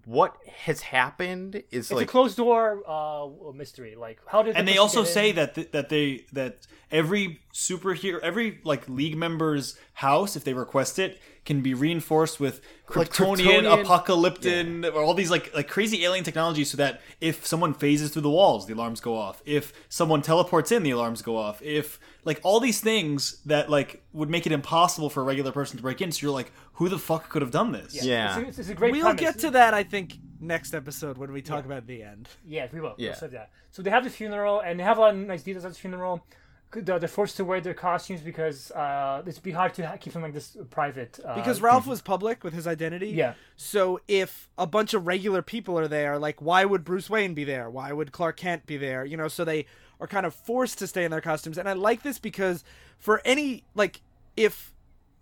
[0.05, 3.95] what has happened is it's like a closed door uh, mystery.
[3.95, 5.15] Like, how did and they also get in?
[5.15, 10.53] say that th- that they that every superhero every like league member's house if they
[10.53, 16.05] request it can be reinforced with kryptonian, Kryptonian- Apokoliptian or all these like like crazy
[16.05, 19.73] alien technology so that if someone phases through the walls the alarms go off if
[19.89, 24.29] someone teleports in the alarms go off if like all these things that like would
[24.29, 26.99] make it impossible for a regular person to break in so you're like who the
[26.99, 28.37] fuck could have done this Yeah.
[28.41, 28.91] It's a, it's a great.
[28.91, 29.21] We'll premise.
[29.21, 32.29] get to that, I think, next episode when we talk about the end.
[32.45, 32.95] Yeah, we will.
[32.99, 33.15] Yeah.
[33.21, 33.51] We'll that.
[33.71, 35.79] So they have the funeral, and they have a lot of nice details at the
[35.79, 36.27] funeral.
[36.75, 40.35] They're forced to wear their costumes because uh, it's be hard to keep them like
[40.35, 41.19] this private.
[41.25, 43.09] Uh, Because Ralph was public with his identity.
[43.11, 43.35] Yeah.
[43.57, 47.45] So if a bunch of regular people are there, like why would Bruce Wayne be
[47.45, 47.71] there?
[47.71, 49.05] Why would Clark Kent be there?
[49.05, 49.67] You know, so they
[50.01, 51.57] are kind of forced to stay in their costumes.
[51.57, 52.65] And I like this because
[52.99, 54.01] for any like
[54.37, 54.74] if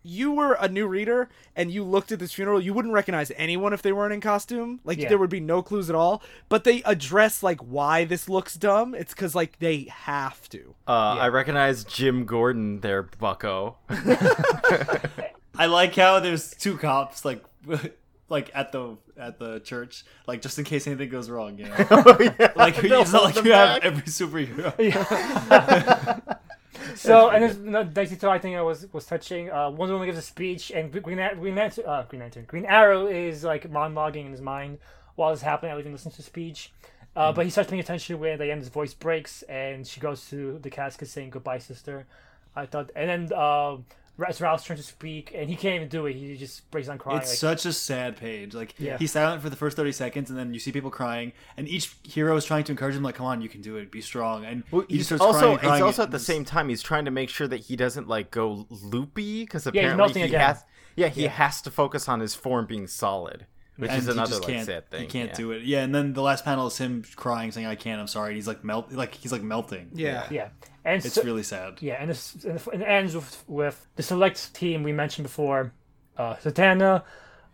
[0.02, 3.72] you were a new reader and you looked at this funeral, you wouldn't recognize anyone
[3.72, 4.80] if they weren't in costume.
[4.84, 5.08] Like Yeah.
[5.08, 6.22] there would be no clues at all.
[6.48, 8.94] But they address like why this looks dumb.
[8.94, 10.74] It's because like they have to.
[10.88, 13.76] uh, I recognize Jim Gordon there, Bucko.
[13.88, 17.44] I like how there's two cops like
[18.28, 21.74] like at the at the church like just in case anything goes wrong you know
[22.56, 24.72] like it's not like them you have every superhero
[26.94, 29.50] So and there's another nice detail I think I was was touching.
[29.50, 32.64] Uh, Wonder Woman gives a speech, and Green Ar- Green Lantern, uh, Green Lantern, Green
[32.66, 34.78] Arrow is like monologuing in his mind
[35.16, 35.72] while this is happening.
[35.72, 36.72] Everything listens to the speech,
[37.16, 40.28] uh, but he starts paying attention when the end his voice breaks, and she goes
[40.30, 42.06] to the casket saying goodbye, sister.
[42.54, 43.76] I thought, and then uh,
[44.18, 46.14] it's Ralph's turn to speak, and he can't even do it.
[46.14, 47.18] He just breaks down crying.
[47.18, 48.98] it's like, such a sad page like Yeah.
[48.98, 51.96] he's silent for the first 30 seconds and then you see people crying and each
[52.04, 54.44] hero is trying to encourage him like come on you can do it be strong
[54.44, 57.04] and he just starts also crying, and he's also at the same time he's trying
[57.04, 60.40] to make sure that he doesn't like go loopy because apparently melting he again.
[60.40, 60.64] has
[60.96, 63.46] yeah he has to focus on his form being solid,
[63.76, 65.00] which and is another just like can't, sad thing.
[65.00, 65.36] He can't yeah.
[65.36, 65.62] do it.
[65.62, 68.36] Yeah, and then the last panel is him crying, saying "I can't, I'm sorry." And
[68.36, 69.90] he's like melt, like he's like melting.
[69.94, 70.26] Yeah.
[70.30, 70.48] yeah,
[70.84, 71.80] and it's so- really sad.
[71.80, 75.72] Yeah, and, this, and it ends with, with the select team we mentioned before:
[76.16, 77.02] uh, Zatanna,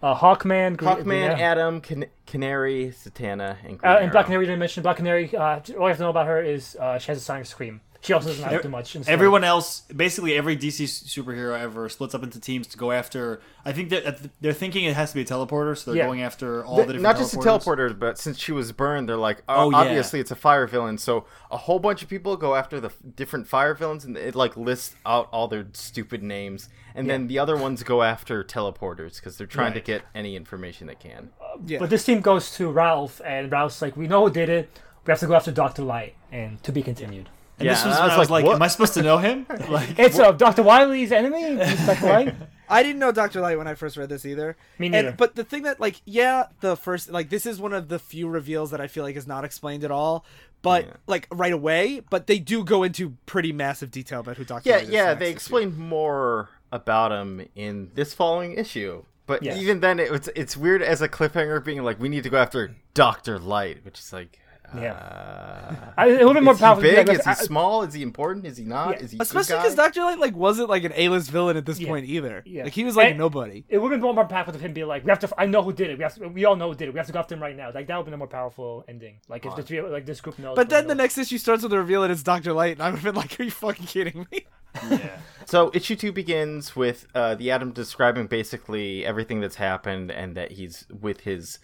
[0.03, 4.25] uh, Hawkman, Green, Hawkman, Green Atom, Can- Canary, Zatanna, and Green uh, and Black Arrow.
[4.25, 4.83] Canary didn't mention.
[4.83, 7.21] Black Canary, uh, all you have to know about her is uh, she has a
[7.21, 7.81] sonic scream.
[8.01, 8.95] She also doesn't have to do much.
[8.95, 9.03] in.
[9.09, 13.41] Everyone else, basically every DC superhero ever, splits up into teams to go after.
[13.65, 16.07] I think that they're thinking it has to be a teleporter, so they're Yeah.
[16.07, 17.03] going after all the different.
[17.03, 17.65] Not just a teleporters.
[17.91, 19.77] teleporter, but since she was burned, they're like, Oh, oh, yeah.
[19.79, 20.97] obviously it's a fire villain.
[20.97, 24.57] So a whole bunch of people go after the different fire villains, and it like
[24.57, 29.37] lists out all their stupid names, and then the other ones go after teleporters because
[29.39, 31.31] they're trying to get any information they can.
[31.41, 31.79] Uh, yeah.
[31.81, 34.71] But this team goes to Ralph, and Ralph's like, "We know who did it.
[35.05, 37.29] We have to go after Doctor Light, and to be continued."
[37.59, 38.55] And Yeah, this was and I was I was like, like, what?
[38.57, 42.07] "Am I supposed to know him?" Like, It's uh, Doctor Wily's enemy, Dr.
[42.07, 42.35] Light.
[42.71, 44.57] I didn't know Doctor Light when I first read this either.
[44.79, 45.13] Me And- neither.
[45.13, 48.29] but the thing that, like, yeah, the first, like, this is one of the few
[48.29, 50.25] reveals that I feel like is not explained at all.
[50.61, 50.93] But Yeah.
[51.07, 54.77] like right away, but they do go into pretty massive detail about who Doctor Yeah,
[54.77, 54.91] Light is.
[54.91, 55.33] yeah, they issue.
[55.35, 59.05] explain more about him in this following issue.
[59.27, 59.57] But Yes.
[59.59, 62.39] even then, it, it's it's weird as a cliffhanger being like, we need to go
[62.39, 64.41] after Doctor Light, which is like,
[64.77, 64.93] Yeah.
[64.93, 66.83] Uh, I, it would have been more is he powerful.
[66.83, 67.07] big?
[67.07, 67.83] yeah, Is he I- small?
[67.83, 68.47] Is he important?
[68.47, 68.91] Is he not?
[68.99, 69.05] Yeah.
[69.05, 71.89] Is he Especially because Doctor Light like wasn't like an A-list villain at this Yeah.
[71.89, 72.43] point either.
[72.47, 72.65] Yeah.
[72.65, 73.65] Like he was like And- nobody.
[73.69, 75.31] It would have been more powerful if him being like, "We have to.
[75.39, 75.97] I know who did it.
[75.99, 76.15] We have.
[76.17, 76.93] To, we all know who did it.
[76.93, 78.27] We have to go after him right now." Like that would have been a more
[78.29, 79.17] powerful ending.
[79.29, 80.57] Like if the three, like this group knows.
[80.57, 82.83] But who then the next issue starts with the reveal that it's Doctor Light, and
[82.83, 84.47] I would have been like, "Are you fucking kidding me?"
[84.91, 85.09] Yeah.
[85.47, 90.53] So issue two begins with uh, the Atom describing basically everything that's happened and that
[90.53, 91.59] he's with his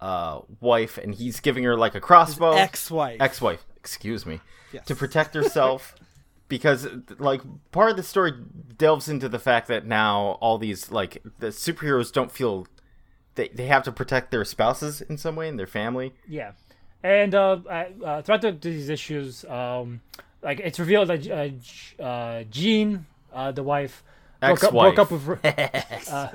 [0.00, 2.52] uh, wife and he's giving her like a crossbow.
[2.52, 3.20] Ex-wife.
[3.20, 4.40] Ex-wife, excuse me,
[4.72, 4.84] Yes.
[4.86, 5.94] to protect herself
[6.48, 6.86] because
[7.18, 7.40] like
[7.72, 8.32] part of the story
[8.76, 12.66] delves into the fact that now all these like the superheroes don't feel
[13.34, 16.14] they they have to protect their spouses in some way and their family.
[16.26, 16.52] Yeah,
[17.02, 20.00] and uh, uh, throughout the, these issues, um,
[20.42, 21.62] like it's revealed that
[22.00, 24.02] uh, uh, Jean, uh, the wife,
[24.40, 25.44] broke up, broke up with
[26.12, 26.28] uh,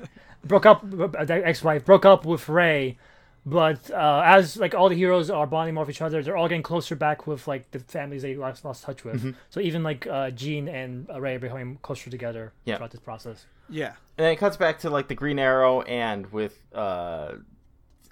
[0.46, 2.98] broke up uh, the ex-wife broke up with Ray,
[3.46, 6.48] but uh, as like all the heroes are bonding more with each other, they're all
[6.48, 9.18] getting closer back with like the families they lost, lost touch with.
[9.18, 9.32] Mm-hmm.
[9.50, 12.78] So even like uh, Jean and Ray are becoming closer together Yeah.
[12.78, 13.46] throughout this process.
[13.70, 13.94] Yeah.
[14.18, 17.34] And then it cuts back to like the Green Arrow and with uh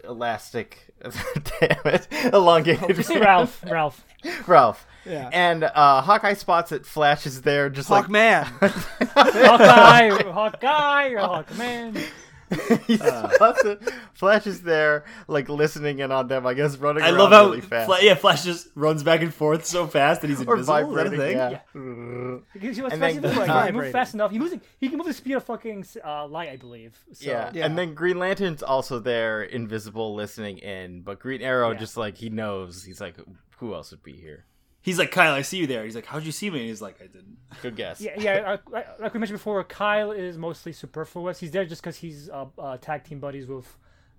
[0.04, 0.88] elastic
[1.60, 4.04] damn it elongated See Ralph, Ralph.
[4.48, 4.86] Ralph.
[5.06, 5.30] Yeah.
[5.32, 8.44] And uh Hawkeye spots it flashes there just like Hawkman.
[9.14, 12.04] Hawkeye, Hawkeye, or Hawkman.
[12.88, 13.82] He spots it,
[14.14, 17.62] flashes there like listening in on them I guess running I around love how really
[17.62, 17.88] fast.
[17.88, 20.60] Fla- yeah, Flash just runs back and forth so fast that he's invisible.
[20.60, 21.38] Is that a vibrating, thing?
[21.38, 21.60] yeah.
[22.54, 23.74] Because he was And fast then- enough, like, Vibrating.
[23.76, 24.32] he moved fast enough.
[24.32, 24.56] He moves.
[24.80, 26.98] He can move the speed of fucking uh, light, I believe.
[27.14, 27.52] So, Yeah.
[27.54, 27.66] Yeah.
[27.66, 31.02] and then Green Lantern's also there, invisible, listening in.
[31.02, 31.80] But Green Arrow, Yeah.
[31.80, 33.16] just like he knows, he's like,
[33.58, 34.46] who else would be here?
[34.82, 35.84] He's like, Kyle, I see you there.
[35.84, 36.60] He's like, how'd you see me?
[36.60, 37.38] And he's like, I didn't.
[37.62, 38.02] Good guess.
[38.02, 38.54] Yeah, yeah.
[38.54, 41.40] Uh, like, like we mentioned before, Kyle is mostly superfluous.
[41.40, 43.78] He's there just because he's uh, uh, tag team buddies with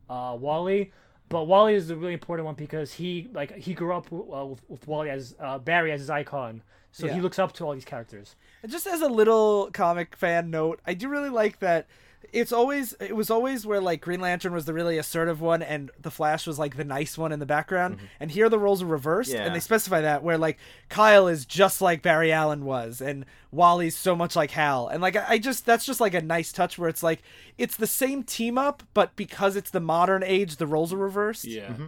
[0.09, 0.93] uh, Wally.
[1.29, 4.63] But Wally is the really important one because he like he grew up uh, with,
[4.69, 7.87] with Wally as uh, Barry as his icon, so he looks up to all these
[7.87, 8.37] characters.
[8.63, 11.87] And just as a little comic fan note, I do really like that
[12.33, 15.91] it's always it was always where like Green Lantern was the really assertive one and
[16.01, 17.97] the Flash was like the nice one in the background.
[17.97, 18.07] Mm-hmm.
[18.21, 19.45] And here the roles are reversed Yeah.
[19.45, 20.59] and they specify that where like
[20.89, 24.89] Kyle is just like Barry Allen was and Wally's so much like Hal.
[24.89, 27.23] And like I I just that's just like a nice touch where it's like
[27.59, 31.45] it's the same team up, but because it's the modern age, the roles are reversed.
[31.45, 31.69] Yeah.
[31.69, 31.87] Mm-hmm.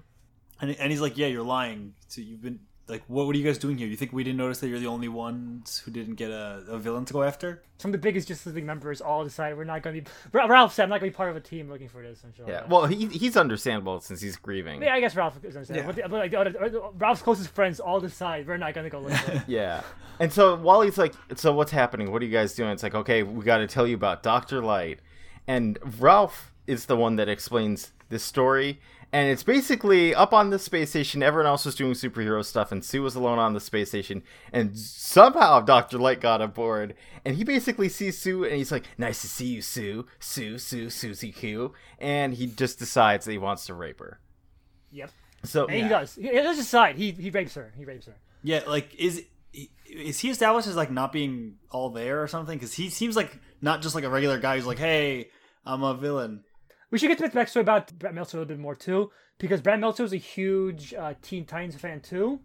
[0.60, 1.94] And, and he's like, yeah, you're lying.
[2.08, 3.88] So you've been like, what, what are you guys doing here?
[3.88, 6.78] You think we didn't notice that you're the only ones who didn't get a, a
[6.78, 7.62] villain to go after?
[7.78, 10.08] Some of the biggest Justice League members all decided we're not going to be.
[10.32, 12.34] Ralph said, "I'm not going to be part of a team looking for this." And
[12.34, 12.66] shit like Yeah.
[12.68, 14.82] Well, he, he's understandable since he's grieving.
[14.82, 15.84] Yeah, I guess Ralph is understanding.
[15.84, 15.86] Yeah.
[15.86, 19.00] But, the, but like the other, Ralph's closest friends all decide we're not gonna go
[19.00, 19.42] look for it.
[19.48, 19.82] Yeah.
[20.20, 22.12] And so Wally's like, so what's happening?
[22.12, 22.70] What are you guys doing?
[22.70, 24.62] It's like, okay, we got to tell you about Dr.
[24.62, 25.00] Light.
[25.46, 28.80] And Ralph is the one that explains this story.
[29.14, 31.22] And it's basically up on the space station.
[31.22, 34.24] Everyone else was doing superhero stuff, and Sue was alone on the space station.
[34.52, 35.98] And somehow Dr.
[35.98, 36.96] Light got aboard.
[37.24, 40.04] And he basically sees Sue, and he's like, nice to see you, Sue.
[40.18, 41.74] Sue, Sue, Susie Q.
[42.00, 44.18] And he just decides that he wants to rape her.
[44.90, 45.12] Yep,
[45.44, 46.16] So, and he does.
[46.16, 46.96] He, let's just decide.
[46.96, 47.72] He he rapes her.
[47.76, 48.16] He rapes her.
[48.42, 49.22] Yeah, like is
[49.86, 52.58] is he established as like not being all there or something?
[52.58, 55.30] Because he seems like not just like a regular guy who's like, hey,
[55.64, 56.42] I'm a villain.
[56.94, 59.60] We should get to the backstory about Brad Meltzer a little bit more too, because
[59.60, 62.38] Brad Meltzer was a huge uh, Teen Titans fan too.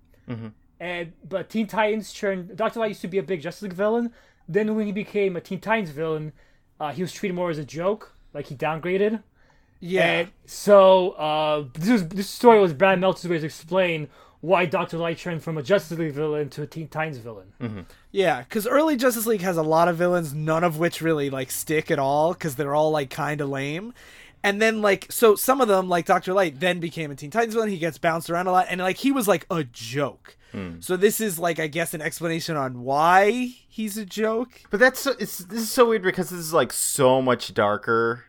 [0.80, 4.12] And but Teen Titans turned Doctor Light used to be a big Justice League villain.
[4.48, 6.34] Then when he became a Teen Titans villain,
[6.80, 9.22] uh, he was treated more as a joke, like he downgraded.
[9.82, 10.22] Yeah.
[10.22, 14.10] And so uh, this was this story was Brad Meltzer's way to explain
[14.42, 17.86] why Doctor Light turned from a Justice League villain to a Teen Titans villain.
[18.12, 21.52] Yeah, because early Justice League has a lot of villains, none of which really like
[21.52, 23.94] stick at all, because they're all like kind of lame.
[24.44, 27.54] And then like, so some of them, like Doctor Light, then became a Teen Titans
[27.54, 27.70] villain.
[27.70, 30.38] He gets bounced around a lot, and like he was like a joke.
[30.52, 30.80] Hmm.
[30.80, 33.32] So this is like, I guess, an explanation on why
[33.68, 34.62] he's a joke.
[34.72, 38.24] But that's so, it's this is so weird because this is like so much darker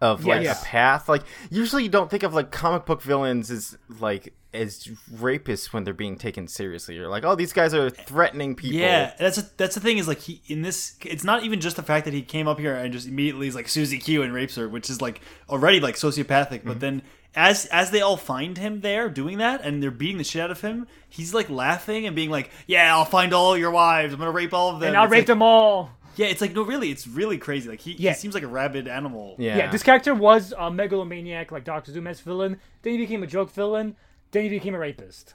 [0.00, 0.62] of like Yes.
[0.62, 1.08] a path.
[1.08, 5.84] Like usually you don't think of like comic book villains as like as rapists when
[5.84, 6.94] they're being taken seriously.
[6.94, 8.78] You're like, oh, these guys are threatening people.
[8.78, 10.96] Yeah, that's a, that's the thing is like he in this.
[11.04, 13.54] It's not even just the fact that he came up here and just immediately is
[13.54, 16.62] like Susie Q and rapes her, which is like already like sociopathic.
[16.64, 16.78] But mm-hmm.
[16.78, 17.02] then
[17.34, 20.50] as as they all find him there doing that and they're beating the shit out
[20.50, 24.14] of him, he's like laughing and being like, "Yeah, I'll find all your wives.
[24.14, 25.90] I'm gonna rape all of them." And I It's rape like- them all.
[26.16, 27.68] Yeah, it's like no, really, it's really crazy.
[27.68, 28.10] Like he, Yeah.
[28.10, 29.36] he seems like a rabid animal.
[29.38, 29.56] Yeah.
[29.56, 29.70] Yeah.
[29.70, 32.58] this character was a megalomaniac, like Doctor Doom as villain.
[32.82, 33.94] Then he became a joke villain.
[34.30, 35.34] Then he became a rapist.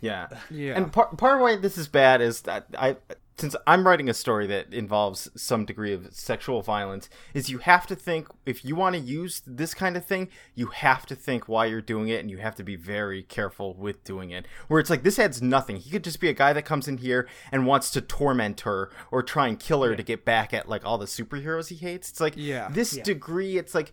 [0.00, 0.28] Yeah.
[0.50, 0.76] Yeah.
[0.76, 2.96] And part part of why this is bad is that I
[3.36, 7.84] since I'm writing a story that involves some degree of sexual violence, is you have
[7.88, 11.48] to think if you want to use this kind of thing, you have to think
[11.48, 14.46] why you're doing it, and you have to be very careful with doing it.
[14.68, 15.78] Where it's like this adds nothing.
[15.78, 18.92] He could just be a guy that comes in here and wants to torment her
[19.10, 22.10] or try and kill her to get back at like all the superheroes he hates.
[22.10, 22.68] It's like Yeah.
[22.70, 23.02] this Yeah.
[23.02, 23.58] degree.
[23.58, 23.92] It's like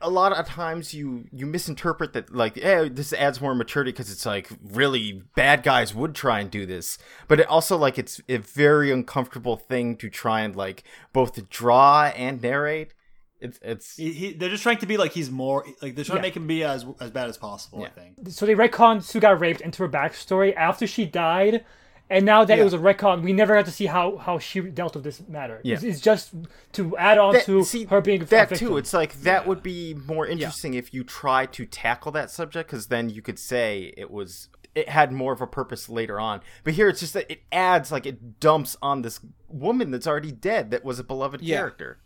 [0.00, 4.10] a lot of times you you misinterpret that like eh, this adds more maturity because
[4.10, 8.20] it's like really bad guys would try and do this but it also like it's
[8.28, 12.94] a very uncomfortable thing to try and like both draw and narrate
[13.40, 16.16] it's it's He, he, they're just trying to be like he's more like they're trying
[16.18, 16.22] Yeah.
[16.22, 17.82] to make him be as as bad as possible.
[17.84, 18.28] I think.
[18.28, 21.64] So they retconned Sue got raped into her backstory after she died,
[22.10, 22.62] and now that Yeah.
[22.62, 25.22] it was a retcon, we never got to see how how she dealt with this
[25.28, 25.60] matter.
[25.64, 25.74] Yeah.
[25.76, 26.34] It's, it's just
[26.72, 28.68] to add on that- to see, her being a that victim.
[28.68, 32.68] too it's like that would be more interesting if you try to tackle that subject
[32.70, 36.40] because then you could say it was it had more of a purpose later on
[36.62, 40.30] but here it's just that it adds like it dumps on this woman that's already
[40.30, 41.56] dead that was a beloved Yeah.
[41.56, 41.98] character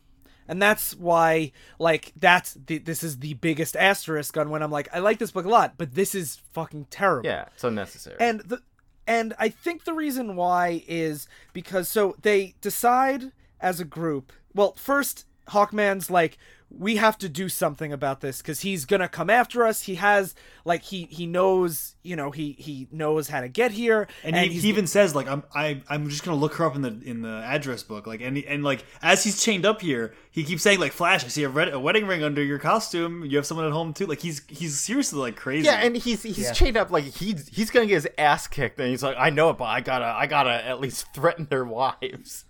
[0.49, 4.89] and that's why like that's the, this is the biggest asterisk on when i'm like
[4.95, 8.41] i like this book a lot but this is fucking terrible yeah it's unnecessary and
[8.41, 8.63] the
[9.07, 14.75] and i think the reason why is because so they decide as a group well
[14.77, 16.39] first hawkman's like
[16.79, 20.35] we have to do something about this because he's gonna come after us he has
[20.65, 24.49] like he he knows you know he he knows how to get here And, he,
[24.61, 27.23] he even says like I'm I I'm just gonna look her up in the in
[27.23, 30.81] the address book like and and like as he's chained up here he keeps saying
[30.81, 33.67] like Flash I see a, red, a wedding ring under your costume you have someone
[33.67, 36.53] at home too like he's he's seriously like crazy Yeah, and he's he's Yeah.
[36.53, 39.51] chained up like he's he's gonna get his ass kicked, and he's like, I know
[39.51, 42.45] it, but I gotta I gotta at least threaten their wives.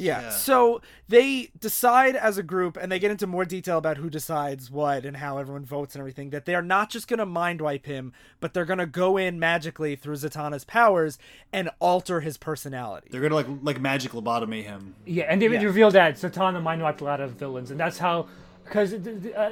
[0.00, 0.20] Yeah.
[0.22, 0.28] Yeah.
[0.30, 4.70] So they decide as a group, and they get into more detail about who decides
[4.70, 6.30] what and how everyone votes and everything.
[6.30, 9.16] That they are not just going to mind wipe him, but they're going to go
[9.16, 11.18] in magically through Zatanna's powers
[11.52, 13.08] and alter his personality.
[13.10, 15.62] they're gonna like like magic lobotomy him Yeah, and they Yeah.
[15.62, 18.26] revealed that Zatanna mind wiped a lot of villains, and that's how.
[18.64, 18.98] Because uh,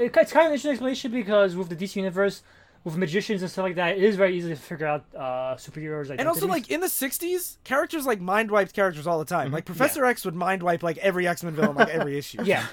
[0.01, 2.43] it's kind of an interesting explanation because with the DC universe,
[2.91, 6.05] with magicians and stuff like that, it is very easy to figure out uh, superheroes'
[6.07, 6.19] identities.
[6.21, 9.53] And also, like in the '60s, characters like mind wiped characters all the time.
[9.53, 12.43] Like Professor X would mind wipe like every X Men villain, like every issue.
[12.45, 12.67] yeah,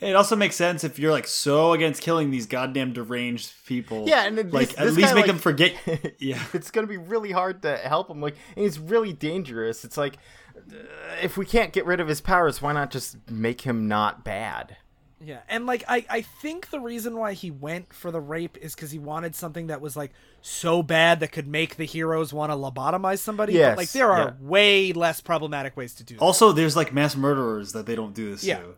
[0.00, 4.24] it also makes sense if you're like so against killing these goddamn deranged people Yeah,
[4.26, 5.74] and this- like at this least make like- them forget
[6.18, 8.20] yeah It's gonna be really hard to help him.
[8.20, 9.84] Like, and he's really dangerous.
[9.84, 10.16] It's like
[10.56, 10.74] uh,
[11.22, 14.76] if we can't get rid of his powers, why not just make him not bad?
[15.24, 18.74] Yeah, and like I, I think the reason why he went for the rape is
[18.74, 22.50] because he wanted something that was like so bad that could make the heroes want
[22.50, 23.54] to lobotomize somebody.
[23.54, 24.46] Yes, but like there are yeah.
[24.48, 26.14] way less problematic ways to do.
[26.14, 26.20] That.
[26.22, 28.58] also there's like mass murderers that they don't do this Yeah.
[28.58, 28.74] to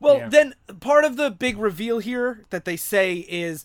[0.00, 0.28] Well, Yeah.
[0.28, 3.64] then part of the big reveal here that they say is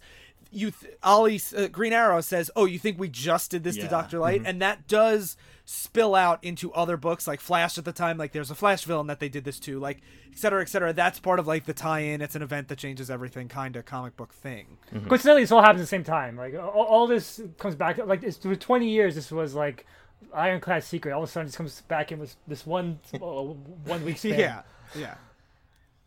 [0.51, 3.87] you th- Ollie uh, Green Arrow says, "Oh, you think we just did this to
[3.87, 8.17] Doctor Light?" And that does spill out into other books like Flash at the time.
[8.17, 10.01] Like there's a Flash villain that they did this to, like
[10.31, 10.93] et cetera, et cetera.
[10.93, 12.21] That's part of like the tie-in.
[12.21, 14.77] It's an event that changes everything, kind of comic book thing.
[14.91, 16.35] coincidentally, this all happens at the same time.
[16.35, 17.97] Like all, all this comes back.
[17.97, 19.85] Like it's for twenty years, this was like
[20.33, 21.13] ironclad secret.
[21.13, 24.39] All of a sudden, this comes back in with this one uh, one week span.
[24.39, 24.61] Yeah,
[24.95, 25.15] yeah.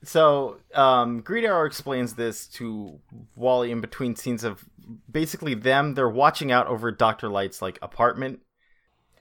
[0.02, 3.00] So, um, Green Arrow explains this to
[3.36, 4.64] Wally in between scenes of
[5.10, 5.94] basically them.
[5.94, 8.40] They're watching out over Doctor Light's like apartment.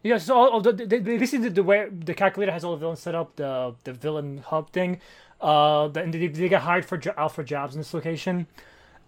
[0.04, 2.72] Yeah, so all, all the, the, the, basically the, the way the calculator has all
[2.74, 5.00] the villains set up, the the villain hub thing,
[5.42, 8.48] uh, and they, they get hired for out for jobs in this location,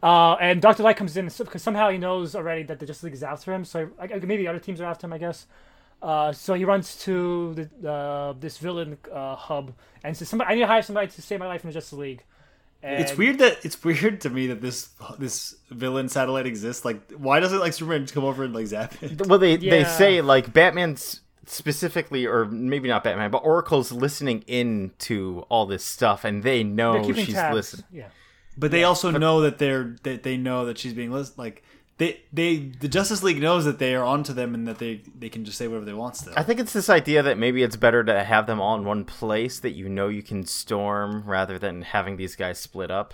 [0.01, 3.13] uh, and Doctor Light comes in because somehow he knows already that the Justice League
[3.13, 5.47] is after him, so I, I- maybe other teams are after him, I guess.
[6.01, 9.73] Uh, so he runs to the uh, this villain uh, hub
[10.03, 11.93] and says, "Somebody, I need to hire somebody to save my life in the Justice
[11.99, 12.23] League."
[12.85, 16.85] And It's weird that it's weird to me that this this villain satellite exists.
[16.85, 19.25] Like, why doesn't like Superman just come over and like zap it?
[19.25, 24.91] Well, they they say like Batman's specifically, or maybe not Batman, but Oracle's listening in
[24.99, 27.55] to all this stuff, and they know she's tabs.
[27.55, 27.85] listening.
[27.91, 28.07] Yeah.
[28.57, 31.39] But they also know that they're that they know that she's being listened.
[31.39, 31.63] Like
[31.97, 35.29] they they the Justice League knows that they are onto them and that they they
[35.29, 36.33] can just say whatever they want still.
[36.35, 39.05] I think it's this idea that maybe it's better to have them all in one
[39.05, 43.13] place that you know you can storm rather than having these guys split up.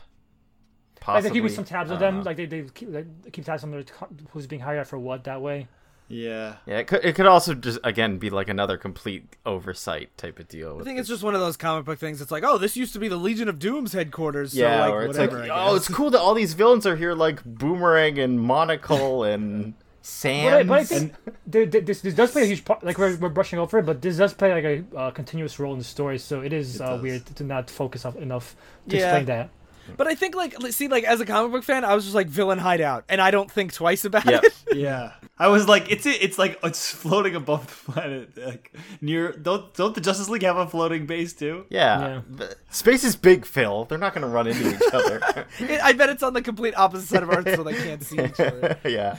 [0.96, 1.22] Like Possibly.
[1.22, 2.18] they're keeping some tabs on them.
[2.18, 2.24] know.
[2.24, 3.84] Like they, they keep they keep tabs on their,
[4.32, 5.68] who's being hired for what that way.
[6.12, 6.56] Yeah.
[6.66, 10.48] Yeah, it could, it could also just again be like another complete oversight type of
[10.48, 10.70] deal.
[10.70, 11.04] I with think this.
[11.04, 12.22] it's just one of those comic book things.
[12.22, 14.54] It's like, oh, this used to be the Legion of Doom's headquarters.
[14.56, 16.96] yeah, so like, or it's whatever, like oh, it's cool that all these villains are
[16.96, 20.68] here, like Boomerang and Monocle and Sam.
[20.68, 21.14] but I think
[21.52, 22.84] th- th- this, this does play a huge part.
[22.84, 25.74] Like we're, we're brushing over it, but this does play like a uh, continuous role
[25.74, 26.18] in the story.
[26.18, 28.56] So it is It uh, weird to not focus up enough
[28.90, 29.04] to Yeah.
[29.18, 29.50] explain that.
[29.98, 32.28] But I think like see like as a comic book fan, I was just like
[32.28, 34.44] villain hideout, and I don't think twice about Yep.
[34.44, 34.54] it.
[34.76, 39.34] Yeah, I was like, it's it's like it's floating above the planet, like near.
[39.34, 41.66] Don't don't the Justice League have a floating base too?
[41.70, 42.22] Yeah.
[42.40, 42.48] Yeah.
[42.70, 43.84] Space is big, Phil.
[43.86, 45.46] They're not going to run into each other.
[45.60, 48.24] It- I bet it's on the complete opposite side of Earth, so they can't see
[48.24, 48.78] each other.
[48.86, 49.18] yeah.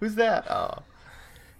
[0.00, 0.50] Who's that?
[0.50, 0.78] Oh.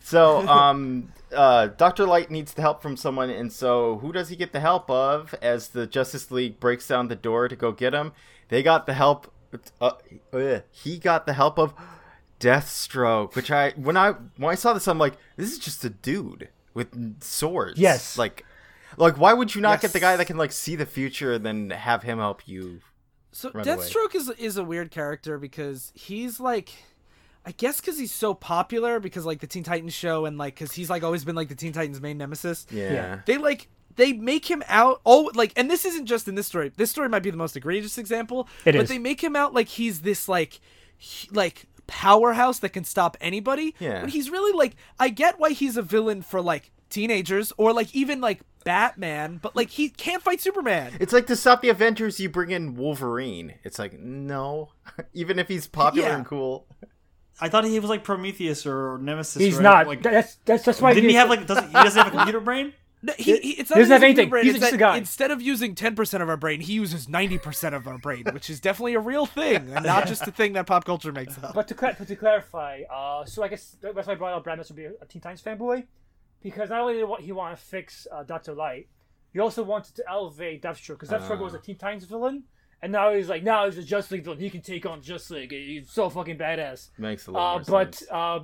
[0.01, 2.05] So, um, uh, Dr.
[2.07, 5.35] Light needs the help from someone, and so who does he get the help of
[5.41, 8.13] as the Justice League breaks down the door to go get him?
[8.49, 9.33] They got the help.
[9.81, 9.93] Uh,
[10.33, 11.75] uh, he got the help of
[12.41, 15.91] Deathstroke, which I when I when I saw this, I'm like, this is just a
[15.91, 17.79] dude with swords.
[17.79, 18.19] Yes.
[18.19, 18.45] Like,
[18.97, 21.47] like why would you not get the guy that can like see the future and
[21.47, 22.81] then have him help you?
[23.33, 23.77] So Run away.
[23.77, 26.71] Deathstroke is is a weird character because he's like,
[27.47, 30.73] I guess because he's so popular because like the Teen Titans show and like because
[30.73, 32.67] he's like always been like the Teen Titans main nemesis.
[32.71, 32.93] Yeah.
[32.93, 33.21] Yeah.
[33.27, 36.71] They like they make him out oh like and this isn't just in this story.
[36.77, 38.49] This story might be the most egregious example.
[38.65, 38.89] It but is.
[38.89, 40.61] they make him out like he's this like
[41.01, 43.75] h- like powerhouse that can stop anybody.
[43.79, 44.01] Yeah.
[44.01, 47.95] When he's really like I get why he's a villain for like teenagers or like
[47.95, 50.93] even like Batman, but like he can't fight Superman.
[50.99, 53.55] It's like to stop the Avengers, you bring in Wolverine.
[53.65, 54.71] It's like no,
[55.13, 56.17] even if he's popular Yeah.
[56.17, 56.67] and cool.
[57.41, 59.43] I thought he was like Prometheus or Nemesis.
[59.43, 59.87] He's or not.
[59.89, 60.95] Like, that's that's that's why.
[60.95, 61.47] didn't he have like?
[61.49, 62.73] Doesn't he doesn't have a computer brain?
[63.07, 64.31] No, he, he, it's not He doesn't that have he's a anything.
[64.31, 64.97] Brain, He's it's just a guy.
[64.97, 68.25] Instead of using ten percent of our brain, he uses ninety percent of our brain,
[68.33, 71.37] which is definitely a real thing, and not just a thing that pop culture makes
[71.43, 71.55] up.
[71.55, 74.45] But to, cla- but to clarify, uh, so I guess that's why I brought up
[74.45, 75.85] Brad to be a, a Teen Titans fanboy,
[76.43, 78.89] because not only did he want to fix uh, Doctor Light,
[79.35, 82.45] he also wanted to elevate Deathstroke, because Deathstroke was a Teen Titans villain,
[82.81, 84.39] and now he's like, now he's a Justice League villain.
[84.39, 85.53] He can take on Justice League.
[85.53, 86.89] He's so fucking badass.
[86.99, 88.11] Makes a lot Uh, more but sense.
[88.11, 88.39] uh,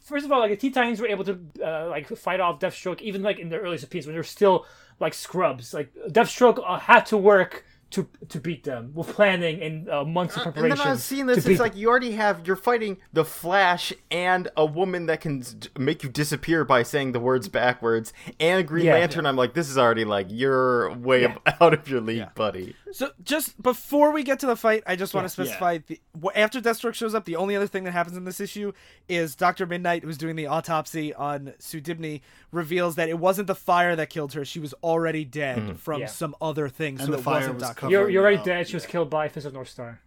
[0.00, 3.00] first of all, like the Teen Titans were able to uh, like fight off Deathstroke
[3.00, 4.66] even like in their earliest appearance when they're still
[4.98, 5.72] like scrubs.
[5.72, 10.36] Like Deathstroke uh, had to work to to beat them with planning and uh, months
[10.36, 10.72] of preparation.
[10.72, 10.78] And preparation.
[10.78, 11.44] then I was seeing to this.
[11.44, 12.46] beat It's like you already have.
[12.46, 15.44] You're fighting the Flash and a woman that can
[15.78, 18.94] make you disappear by saying the words backwards, and Green Yeah.
[18.94, 19.26] Lantern.
[19.26, 21.36] I'm like, this is already like you're way Yeah.
[21.60, 22.76] out of your league, buddy.
[22.92, 25.46] So just before we get to the fight, I just want to Yeah.
[25.48, 26.00] specify the
[26.34, 28.72] after Deathstroke shows up, the only other thing that happens in this issue
[29.08, 32.20] is Doctor Mid-Nite, who's doing the autopsy on Sue Dibney,
[32.52, 36.06] reveals that it wasn't the fire that killed her; she was already dead from Yeah.
[36.06, 36.94] some other thing.
[36.98, 37.79] And so the it fire wasn't was Doctor.
[37.80, 37.92] Covered.
[37.92, 38.68] You're, you're already up, dead.
[38.68, 40.00] She was killed by Fist of North Star.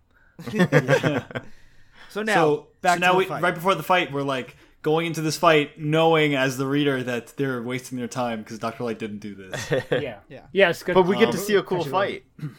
[2.10, 3.42] So now so, back so now to we, fight.
[3.42, 7.36] right before the fight, we're like going into this fight knowing as the reader that
[7.38, 9.72] they're wasting their time because Doctor Light didn't do this.
[9.92, 10.20] Yeah.
[10.30, 10.42] Yeah.
[10.52, 10.94] Yeah, it's good.
[10.94, 12.24] But we get Um, to see a cool actually, fight.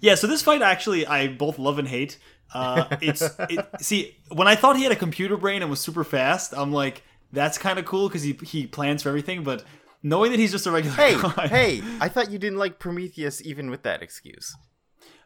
[0.00, 2.18] Yeah, so this fight actually I both love and hate.
[2.52, 6.02] Uh, it's it, see when I thought he had a computer brain and was super
[6.02, 7.02] fast, I'm like
[7.32, 9.44] that's kind of cool because he he plans for everything.
[9.44, 9.62] But
[10.10, 11.82] knowing that he's just a regular Hey, guy, hey!
[12.00, 14.54] I thought you didn't like Prometheus even with that excuse.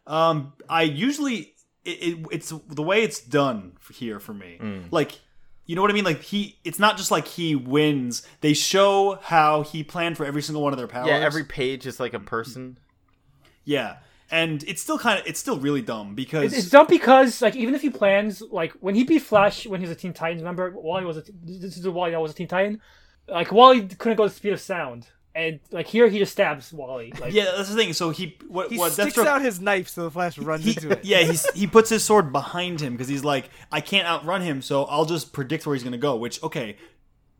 [0.07, 1.55] um, I usually
[1.85, 4.59] it, it it's the way it's done here for me.
[4.61, 4.85] Mm.
[4.91, 5.20] Like
[5.66, 6.05] you know what I mean?
[6.05, 8.26] Like he, it's not just like he wins.
[8.41, 11.07] They show how he planned for every single one of their powers.
[11.09, 12.76] Yeah, every page is like a person.
[13.64, 13.99] yeah,
[14.33, 17.55] and it's still kind of it's still really dumb because It's, it's dumb because like
[17.55, 20.43] even if he plans like when he beat Flash when he was a Teen Titans,
[20.43, 22.81] remember Wally was a this is Wally I was a Teen Titan.
[23.31, 27.12] Like Wally couldn't go the speed of sound, and like here he just stabs Wally.
[27.20, 27.93] Like, yeah, that's the thing.
[27.93, 30.70] So he what he what sticks Deathstroke out his knife so the Flash runs he,
[30.70, 31.05] into it.
[31.05, 34.62] yeah, he's he puts his sword behind him because he's like, I can't outrun him,
[34.62, 36.16] so I'll just predict where he's gonna go.
[36.16, 36.76] Which okay,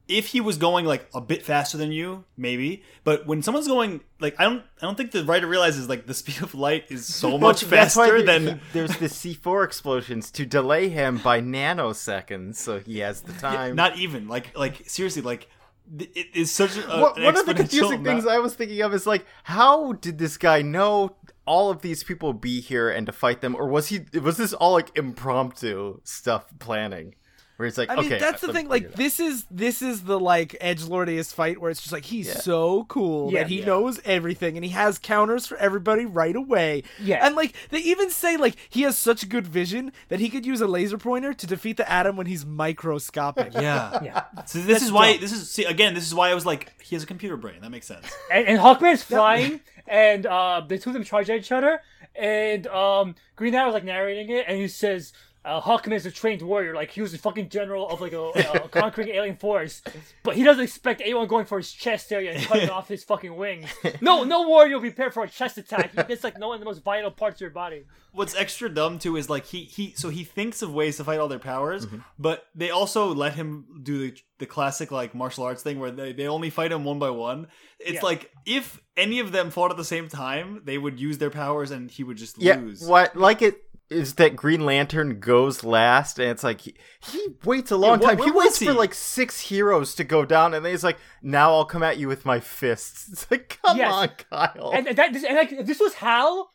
[0.09, 2.83] if he was going like a bit faster than you, maybe.
[3.05, 6.15] But when someone's going like, I don't, I don't think the writer realizes like the
[6.23, 8.47] speed of light is so much That's why faster than.
[8.47, 13.77] he- there's the C4 explosions to delay him by nanoseconds, so he has the time.
[13.77, 15.51] Not even like like seriously like th-
[15.99, 19.27] it is such a one of the confusing things I was thinking of is like,
[19.45, 21.17] how did this guy know
[21.47, 24.01] all of these people be here and to fight them, or was he?
[24.21, 27.15] Was this all like impromptu stuff planning?
[27.61, 28.69] Where he's like, I mean, okay, that's the thing.
[28.69, 32.07] Like, it this is this is the like edge lordiest fight where it's just like
[32.07, 32.39] he's Yeah.
[32.39, 33.67] so cool Yeah, that he yeah.
[33.67, 36.85] knows everything and he has counters for everybody right away.
[36.99, 37.27] Yeah.
[37.27, 40.63] and like they even say like he has such good vision that he could use
[40.63, 43.53] a laser pointer to defeat the atom when he's microscopic.
[43.53, 44.01] Yeah.
[44.03, 44.25] yeah.
[44.47, 45.21] So this That's is why dumb.
[45.21, 45.93] this is see again.
[45.93, 47.61] This is why I was like, he has a computer brain.
[47.61, 48.11] That makes sense.
[48.33, 51.81] And, and Hawkman's flying, and uh, the two of them charge at each other,
[52.15, 55.13] and um, Green Arrow's like narrating it, and he says,
[55.45, 56.75] uh, Hawkman is a trained warrior.
[56.75, 58.21] Like he was a fucking general of like a,
[58.65, 59.83] a conquering alien force,
[60.23, 63.35] but he doesn't expect anyone going for his chest area and cutting off his fucking
[63.35, 63.67] wings.
[64.01, 65.93] No, no warrior will be prepared for a chest attack.
[66.11, 67.85] It's like knowing the most vital parts of your body.
[68.13, 71.19] What's extra dumb too is like he he so he thinks of ways to fight
[71.21, 71.99] all their powers, Mm-hmm.
[72.19, 76.13] but they also let him do the, the classic like martial arts thing where they,
[76.13, 77.47] they only fight him one by one.
[77.79, 78.01] It's Yeah.
[78.03, 81.71] like if any of them fought at the same time, they would use their powers
[81.71, 82.83] and he would just Yeah, lose.
[82.85, 87.71] what like it is that Green Lantern goes last, and it's like he, he waits
[87.71, 88.19] a long what- time.
[88.19, 88.67] where he waits he?
[88.67, 91.99] for like six heroes to go down, and then he's like, "Now I'll come at
[91.99, 93.93] you with my fists." It's like, come Yes.
[93.93, 94.71] on, Kyle.
[94.73, 96.51] And, and that and like this was Hal,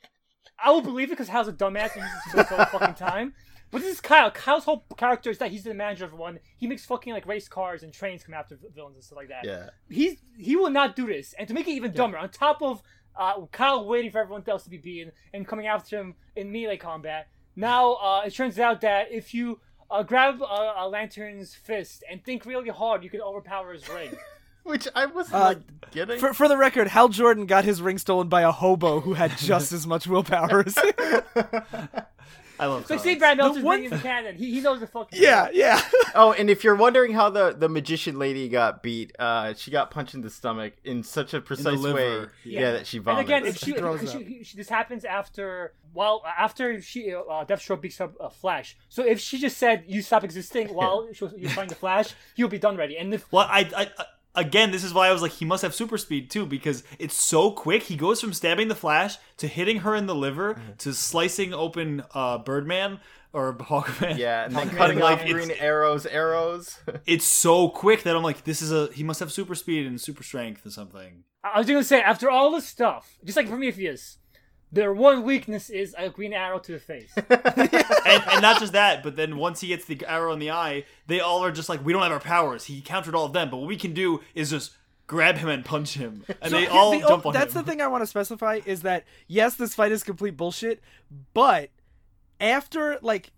[0.63, 3.33] I will believe it because Hal's a dumbass and uses his all the fucking time.
[3.71, 4.31] But this is Kyle.
[4.31, 6.39] Kyle's whole character is that he's the manager of one.
[6.55, 9.43] He makes fucking like race cars and trains come after villains and stuff like that.
[9.43, 11.33] yeah, he's he will not do this.
[11.38, 12.81] And to make it even dumber, on top of
[13.18, 16.78] uh, Kyle waiting for everyone else to be beaten and coming after him in melee
[16.78, 19.59] combat, now uh, it turns out that if you
[19.89, 24.11] uh, grab uh, a lantern's fist and think really hard, you can overpower his ring.
[24.63, 26.20] which I was Uh, like getting.
[26.20, 29.38] For, for the record, Hal Jordan got his ring stolen by a hobo who had
[29.38, 31.22] just as much willpower as him.
[32.59, 33.01] I love so comics.
[33.03, 34.35] Steve Brad Meltzer's one bringing in the canon.
[34.35, 35.81] He, he knows the fucking yeah, yeah.
[36.15, 39.91] oh, and if you're wondering how the the magician lady got beat, uh, she got
[39.91, 42.31] punched in the stomach in such a precise way, liver.
[42.43, 42.59] yeah.
[42.61, 42.71] Yeah.
[42.73, 43.27] that she And vomits.
[43.29, 44.21] again, if she, Throws if up.
[44.21, 48.77] she, she, this happens after, well, after she uh, Deathstroke beats up uh, Flash.
[48.89, 52.13] So if she just said you stop existing while she was, you're fighting the Flash,
[52.35, 52.97] you'll be done ready.
[52.97, 54.05] And if Well, I, I, I
[54.36, 57.15] again, this is why I was like, he must have super speed too, because it's
[57.15, 57.83] so quick.
[57.83, 60.73] He goes from stabbing the Flash to hitting her in the liver Mm-hmm.
[60.79, 62.99] to slicing open uh, Birdman
[63.33, 64.17] or Hawkman.
[64.17, 66.79] yeah, and then cutting like, off it's- green arrows, arrows.
[67.05, 69.99] It's so quick that I'm like, this is a he must have super speed and
[69.99, 71.23] super strength or something.
[71.43, 74.17] I was gonna say, after all this stuff, just like Prometheus,
[74.72, 77.13] their one weakness is a green arrow to the face.
[77.30, 80.86] and, and not just that, but then once he gets the arrow in the eye,
[81.07, 82.66] they all are just like, we don't have our powers.
[82.66, 84.72] He countered all of them, but what we can do is just
[85.07, 87.63] grab him and punch him, and they all the- jump on That's him.
[87.63, 90.82] the thing I want to specify is that yes, this fight is complete bullshit,
[91.34, 91.70] but
[92.39, 93.32] after like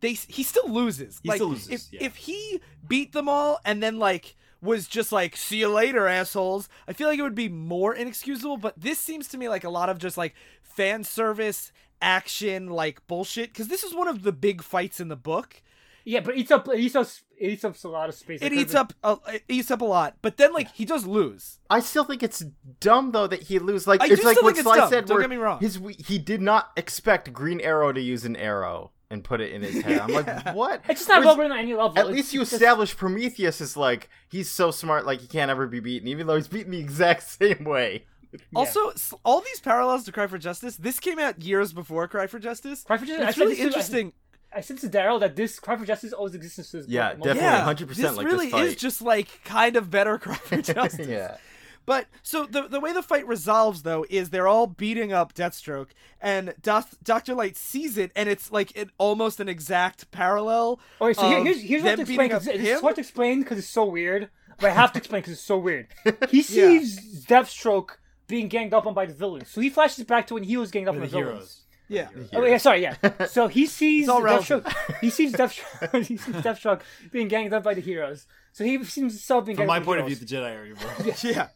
[0.00, 1.20] they he still loses.
[1.22, 2.04] He like, still loses, If yeah.
[2.04, 6.68] if he beat them all and then like was just like see you later assholes,
[6.86, 8.56] I feel like it would be more inexcusable.
[8.56, 13.06] But this seems to me like a lot of just like fan service action like
[13.06, 15.62] bullshit because this is one of the big fights in the book.
[16.04, 17.06] Yeah, but it eats up, it eats up,
[17.38, 18.40] it eats up a lot of space.
[18.42, 21.58] It eats up a, it eats up a lot, but then like he does lose.
[21.70, 22.44] I still think it's
[22.80, 23.86] dumb though that he lose.
[23.86, 25.06] Like I it's do like still what think it's Sly dumb, said.
[25.06, 25.60] don't where get me wrong.
[25.60, 29.60] His he did not expect Green Arrow to use an arrow and put it in
[29.60, 30.00] his head.
[30.00, 30.80] I'm like, what?
[30.88, 31.98] It's just not well written on any level.
[31.98, 35.50] At It's least you just- establish Prometheus is like he's so smart, like he can't
[35.50, 38.06] ever be beaten, even though he's beaten the exact same way.
[38.54, 40.76] Also, s- all these parallels to Cry for Justice.
[40.78, 42.82] This came out years before Cry for Justice.
[42.84, 44.12] Cry for Justice- It's really this to- interesting.
[44.54, 46.92] I said to Daryl that this Cry for Justice always exists to this book.
[46.92, 47.40] Yeah, Most- definitely.
[47.42, 48.66] Yeah, 100% this like really this fight.
[48.66, 51.06] is just like kind of better Cry for Justice.
[51.06, 51.36] yeah.
[51.84, 55.88] But so the the way the fight resolves though is they're all beating up Deathstroke,
[56.20, 60.78] and Doctor Light sees it, and it's like it almost an exact parallel.
[61.00, 62.18] Okay, so here, here's here's what to explain.
[62.18, 64.30] beating 'cause up It's hard to explain because it's so weird,
[64.60, 65.88] but I have to explain because it's so weird.
[66.30, 67.96] He sees Deathstroke
[68.28, 70.70] being ganged up on by the villains, so he flashes back to when he was
[70.70, 71.28] ganged up the on the villains.
[71.30, 71.61] heroes.
[71.92, 73.26] Yeah, Oh yeah, sorry, yeah.
[73.26, 74.72] So he sees all Deathstroke.
[75.00, 76.04] He sees Deathstroke.
[76.06, 76.80] he sees Deathstroke
[77.10, 78.26] being ganged up by the heroes.
[78.52, 80.90] So he sees himself being From my point the of view, the Jedi are evil.
[81.22, 81.48] yeah.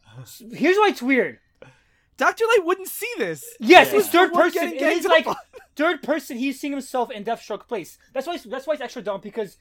[0.57, 1.39] Here's why it's weird.
[2.17, 3.45] Doctor Light wouldn't see this.
[3.59, 4.61] Yes, He it's third person.
[4.61, 5.37] getting It ganged is up like
[5.75, 6.37] third person.
[6.37, 7.97] He's seeing himself in Deathstroke place.
[8.13, 8.35] That's why.
[8.35, 9.57] It's, that's why it's extra dumb because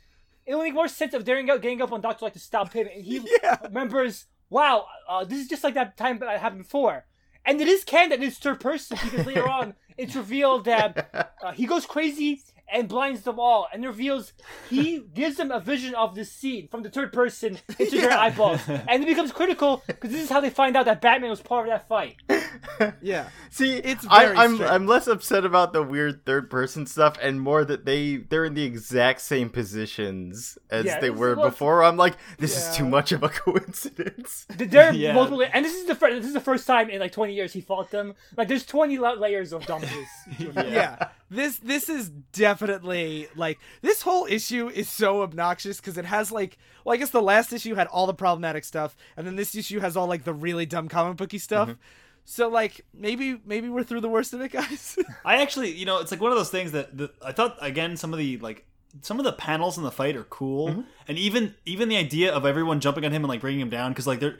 [0.46, 2.72] it would make more sense of daring out, getting up on Doctor Light to stop
[2.72, 3.56] him, and he Yeah.
[3.64, 7.04] remembers, "Wow, uh, this is just like that time that happened before."
[7.46, 11.52] And it is canon that it's third person because later on it's revealed that uh,
[11.52, 12.42] he goes crazy
[12.72, 14.32] and blinds them all, and reveals
[14.68, 18.20] he gives them a vision of this scene from the third person into their Yeah.
[18.20, 21.40] eyeballs, and it becomes critical because this is how they find out that Batman was
[21.42, 22.16] part of that fight.
[23.02, 23.28] Yeah.
[23.50, 24.60] See, It's I, very I'm.
[24.62, 28.54] I'm less upset about the weird third person stuff and more that they they're in
[28.54, 31.82] the exact same positions as Yeah, they were well, before.
[31.84, 34.46] I'm like, this is too much of a coincidence.
[34.48, 35.12] There are Yeah.
[35.12, 36.16] multiple, and this is the first.
[36.16, 38.14] This is the first time in like 20 years he fought them.
[38.36, 40.08] Like, there's 20 layers of dumbness.
[40.38, 41.08] yeah.
[41.30, 42.55] This this is definitely
[43.36, 47.22] like this whole issue is so obnoxious because it has like well I guess the
[47.22, 50.34] last issue had all the problematic stuff and then this issue has all like the
[50.34, 51.68] really dumb comic booky stuff.
[51.68, 51.80] Mm-hmm.
[52.28, 54.98] So like maybe maybe we're through the worst of it, guys.
[55.24, 57.96] I actually, you know, it's like one of those things that the, I thought again
[57.96, 58.66] some of the like
[59.02, 60.80] some of the panels in the fight are cool, Mm-hmm.
[61.08, 63.92] and even even the idea of everyone jumping on him and like bringing him down
[63.92, 64.38] because like they're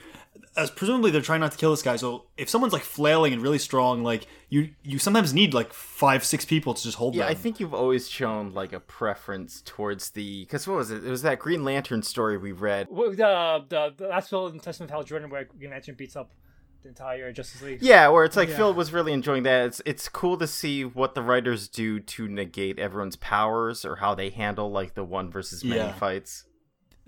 [0.57, 1.97] as presumably they're trying not to kill this guy.
[1.97, 6.25] So if someone's like flailing and really strong, like you you sometimes need like five
[6.25, 7.31] six people to just hold Yeah, them.
[7.31, 11.05] I think you've always shown like a preference towards the because what was it?
[11.05, 12.89] It was that Green Lantern story we read.
[12.91, 16.17] Well, The the, the last film in Testament of Hal Jordan where Green Lantern beats
[16.17, 16.31] up
[16.87, 17.82] the entire Justice League.
[17.82, 18.57] Yeah, where it's like Yeah.
[18.57, 19.66] Phil was really enjoying that.
[19.66, 24.14] It's it's cool to see what the writers do to negate everyone's powers or how
[24.14, 25.93] they handle like the one versus many Yeah.
[25.93, 26.45] fights.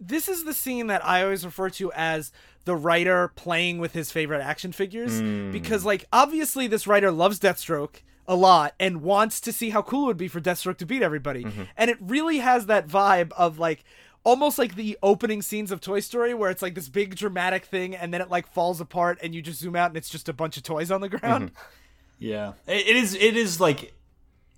[0.00, 2.30] this is the scene that I always refer to as
[2.64, 5.50] the writer playing with his favorite action figures mm.
[5.50, 10.04] because like obviously this writer loves Deathstroke a lot and wants to see how cool
[10.04, 11.42] it would be for Deathstroke to beat everybody.
[11.42, 11.62] Mm-hmm.
[11.76, 13.82] And it really has that vibe of like
[14.28, 17.96] almost like the opening scenes of Toy Story where it's like this big dramatic thing
[17.96, 20.34] and then it like falls apart and you just zoom out and it's just a
[20.34, 21.16] bunch of toys on the mm-hmm.
[21.16, 21.50] ground.
[22.20, 23.14] Yeah, it, it is.
[23.14, 23.94] It is like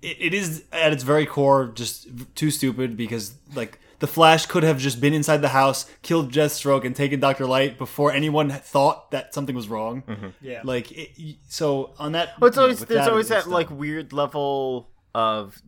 [0.00, 4.62] it, it is at its very core just too stupid because like the Flash could
[4.62, 9.10] have just been inside the house, killed Deathstroke, and taken Doctor Light before anyone thought
[9.10, 10.04] that something was wrong.
[10.08, 10.28] Mm-hmm.
[10.40, 10.62] Yeah.
[10.64, 12.40] Like it, so on that.
[12.40, 15.60] Well, it's you know, always there's that, always it's that like weird level of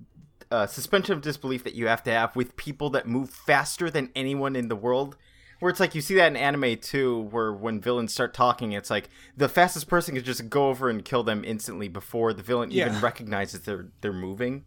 [0.52, 4.10] uh, suspension of disbelief that you have to have with people that move faster than
[4.14, 5.16] anyone in the world.
[5.60, 8.90] Where it's like you see that in anime too, where when villains start talking, it's
[8.90, 12.72] like the fastest person can just go over and kill them instantly before the villain
[12.72, 14.64] even recognizes they're they're moving.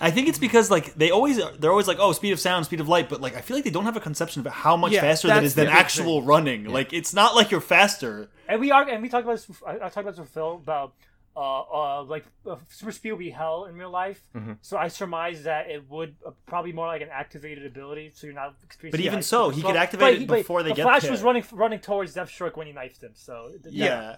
[0.00, 2.80] I think it's because like they always they're always like oh speed of sound, speed
[2.80, 4.92] of light, but like I feel like they don't have a conception of how much
[4.92, 6.64] Yeah, faster that that's is than the big actual running.
[6.64, 8.28] Like it's not like you're faster.
[8.48, 9.50] And we are, and we talked about this.
[9.66, 10.94] I, I talked about this with Phil about
[11.36, 11.60] uh,
[12.00, 14.22] uh, like uh, super speed would be hell in real life.
[14.34, 14.52] Mm-hmm.
[14.60, 18.34] So I surmise that it would uh, probably more like an activated ability, so you're
[18.34, 18.98] not experiencing.
[19.00, 21.10] But even so, he could activate But it but before they the get Flash there.
[21.10, 23.12] was running running towards Deathstroke when he knifed him.
[23.14, 24.16] So th- Yeah.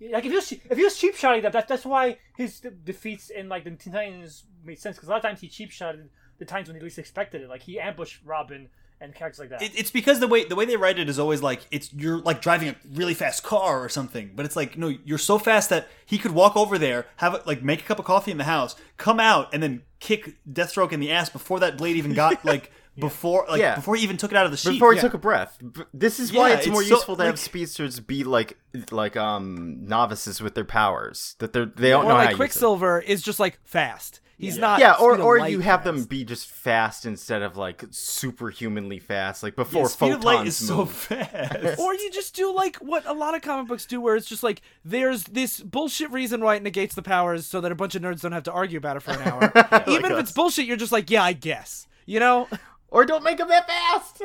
[0.00, 3.30] like if he was if he was cheap shotting them, that, that's why his defeats
[3.30, 6.10] in like the Teen Titans made sense because a lot of times he cheap shotted
[6.38, 7.48] the times when he least expected it.
[7.48, 8.68] Like he ambushed Robin
[9.00, 9.62] and characters like that.
[9.62, 12.18] It, it's because the way the way they write it is always like it's you're
[12.18, 15.70] like driving a really fast car or something, but it's like no, you're so fast
[15.70, 18.38] that he could walk over there, have a, like make a cup of coffee in
[18.38, 22.14] the house, come out, and then kick Deathstroke in the ass before that blade even
[22.14, 23.74] got like before like Yeah.
[23.74, 24.70] before he even took it out of the sheet.
[24.72, 25.02] Before he yeah.
[25.02, 25.58] took a breath.
[25.92, 28.56] This is why Yeah, it's, it's more so- useful to have speedsters be like
[28.90, 32.34] like um novices with their powers that they're they don't Or know how like use
[32.34, 32.36] it.
[32.38, 34.20] Quicksilver is just like fast.
[34.38, 38.98] He's not Yeah, or or you have them be just fast instead of like superhumanly
[38.98, 41.78] fast, like before Yeah, speed photons of light is so fast.
[41.78, 44.42] Or you just do like what a lot of comic books do, where it's just
[44.42, 48.02] like there's this bullshit reason why it negates the powers, so that a bunch of
[48.02, 49.52] nerds don't have to argue about it for an hour.
[49.88, 50.20] Even Like if us.
[50.24, 51.86] it's bullshit, you're just like, yeah, I guess.
[52.04, 52.48] You know?
[52.88, 54.22] Or don't make them that fast.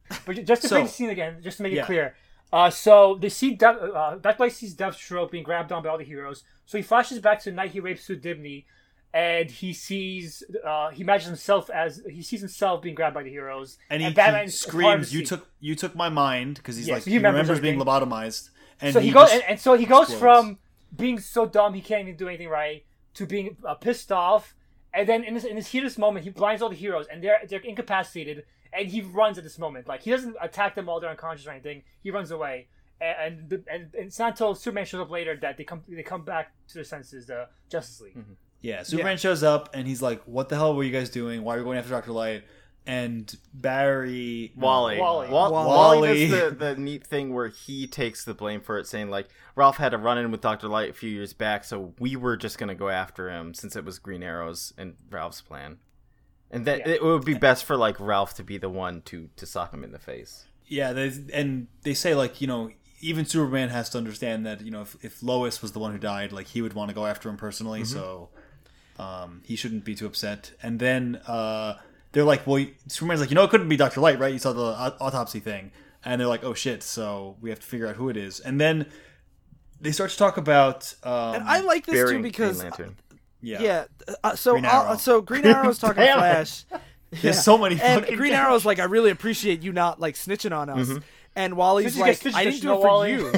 [0.26, 1.82] But just to So- bring the scene again, just to make Yeah.
[1.82, 2.14] it clear.
[2.52, 6.04] Uh, so they see Death, uh, Deathlight sees Deathstroke being grabbed on by all the
[6.04, 6.42] heroes.
[6.66, 8.64] So he flashes back to the night he raped Sue Dibney,
[9.12, 13.30] and he sees uh, he imagines himself as he sees himself being grabbed by the
[13.30, 13.78] heroes.
[13.90, 16.76] and he, he Batman is hard to screams, "You took you took my mind" because
[16.76, 18.50] he's Yeah, like so he he remembers remembers being lobotomized.
[18.80, 20.20] And So he, goes, and, and so he goes explodes.
[20.20, 20.58] from
[20.96, 22.84] being so dumb he can't even do anything right
[23.14, 24.54] to being uh, pissed off,
[24.94, 27.40] and then in this in this heatest moment he blinds all the heroes and they're
[27.48, 29.86] they're incapacitated, and he runs at this moment.
[29.88, 31.82] Like he doesn't attack them while they're unconscious or anything.
[32.02, 32.68] He runs away,
[33.00, 36.02] and and, and, and it's not until Superman shows up later that they come they
[36.02, 37.26] come back to their senses.
[37.26, 38.16] The Justice League.
[38.62, 41.42] Yeah, Superman shows up and he's like, "What the hell were you guys doing?
[41.42, 42.44] Why are you going after Doctor Light?"
[42.86, 44.98] And Barry, Wally.
[44.98, 45.28] Wally.
[45.28, 45.52] Wally.
[45.52, 49.28] Wally does the, the neat thing where he takes the blame for it, saying like
[49.54, 52.36] Ralph had a run in with Doctor Light a few years back, so we were
[52.36, 55.78] just gonna go after him since it was Green Arrows and Ralph's plan,
[56.50, 56.94] and that Yeah.
[56.94, 59.84] it would be best for like Ralph to be the one to to sock him
[59.84, 60.46] in the face.
[60.66, 64.70] Yeah, they, and they say like you know even Superman has to understand that you
[64.70, 67.06] know if, if Lois was the one who died, like he would want to go
[67.06, 67.92] after him personally, mm-hmm.
[67.98, 68.30] so
[69.00, 70.52] um, he shouldn't be too upset.
[70.62, 71.74] And then uh,
[72.12, 74.32] they're like, well, Superman's like, you know, it couldn't be Doctor Light, right?
[74.32, 75.72] You saw the au- autopsy thing,
[76.04, 78.40] and they're like, oh shit, so we have to figure out who it is.
[78.40, 78.86] And then
[79.80, 82.96] they start to talk about um, And I like this Barry too because Green Lantern.
[83.40, 83.84] yeah, yeah.
[84.22, 84.96] Uh, so Green I'll- Arrow.
[84.98, 86.64] so Green Arrow's talking to Flash.
[87.22, 90.54] there's so many and fucking Green Arrow's like, I really appreciate you not like snitching
[90.56, 90.90] on us.
[91.36, 93.12] And Wally's Snitches get like, stitches, I didn't do it for Wally.
[93.12, 93.32] you.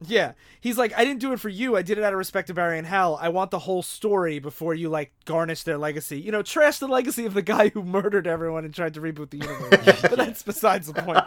[0.06, 1.76] yeah, he's like, I didn't do it for you.
[1.76, 3.16] I did it out of respect to Barry and Hal.
[3.20, 6.20] I want the whole story before you like garnish their legacy.
[6.20, 9.30] You know, trash the legacy of the guy who murdered everyone and tried to reboot
[9.30, 10.00] the universe.
[10.02, 11.24] but that's besides the point.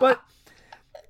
[0.00, 0.20] But.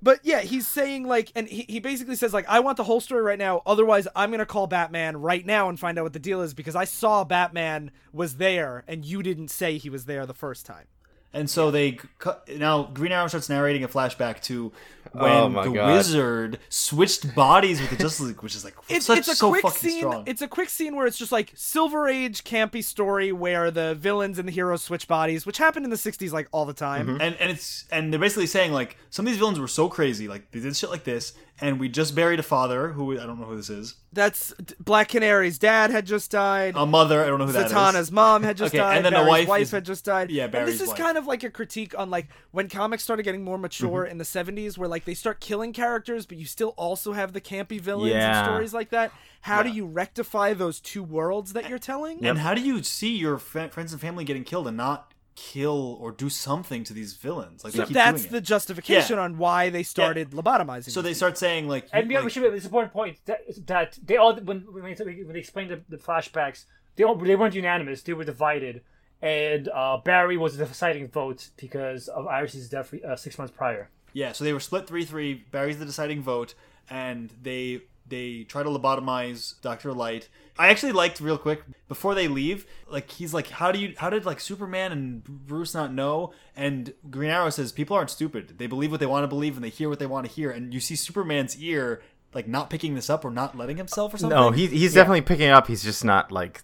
[0.02, 3.00] But yeah, he's saying like, and he, he basically says like, I want the whole
[3.00, 3.62] story right now.
[3.66, 6.76] Otherwise, I'm gonna call Batman right now and find out what the deal is because
[6.76, 10.84] I saw Batman was there and you didn't say he was there the first time.
[11.32, 14.72] And so they cut, now Green Arrow starts narrating a flashback to
[15.14, 15.92] oh when Oh the God.
[15.92, 19.50] wizard switched bodies with the Justice League, which is like it's, such it's a so
[19.50, 19.98] quick fucking scene.
[19.98, 20.22] strong.
[20.26, 24.38] It's a quick scene where it's just like Silver Age campy story where the villains
[24.38, 27.06] and the heroes switch bodies, which happened in the '60s like all the time.
[27.06, 27.20] Mm-hmm.
[27.20, 30.28] and and it's and they're basically saying like some of these villains were so crazy,
[30.28, 33.38] like they did shit like this, and we just buried a father who I don't
[33.40, 36.74] know who this is, That's Black Canary's dad had just died.
[36.76, 37.72] a mother I don't know who that is.
[37.72, 38.96] Zatanna's mom had just Okay, died.
[38.96, 40.30] and then the Barry's wife is- had just died.
[40.30, 40.98] Yeah, and this is wife.
[40.98, 44.10] kind of like a critique on like when comics started getting more mature Mm-hmm.
[44.12, 47.40] in the '70s, where like they start killing characters, but you still also have the
[47.40, 48.38] campy villains Yeah.
[48.40, 49.12] and stories like that.
[49.42, 52.24] How do you rectify those two worlds that you're telling?
[52.26, 55.96] And how do you see your fa- friends and family getting killed and not kill
[56.00, 57.62] or do something to these villains?
[57.62, 58.44] Like they So keep that's doing the it.
[58.44, 60.90] justification on why they started lobotomizing.
[60.90, 62.42] So they these start saying like, And yeah, like- we should.
[62.52, 65.80] It's an important point that, that they all when when they, when they explained the,
[65.88, 66.64] the flashbacks,
[66.96, 68.02] they all they weren't unanimous.
[68.02, 68.82] They were divided,
[69.22, 73.90] and uh, Barry was the deciding vote because of Iris's death uh, six months prior.
[74.12, 75.34] Yeah, so they were split three three.
[75.34, 76.54] Barry's the deciding vote,
[76.88, 80.28] and they they try to lobotomize Doctor Light.
[80.58, 82.66] I actually liked real quick before they leave.
[82.88, 86.32] Like he's like, how do you how did like Superman and Bruce not know?
[86.54, 88.58] And Green Arrow says people aren't stupid.
[88.58, 90.50] They believe what they want to believe and they hear what they want to hear.
[90.50, 92.02] And you see Superman's ear
[92.32, 94.36] like not picking this up or not letting himself or something.
[94.36, 95.66] No, he, he's definitely picking up.
[95.66, 96.62] He's just not like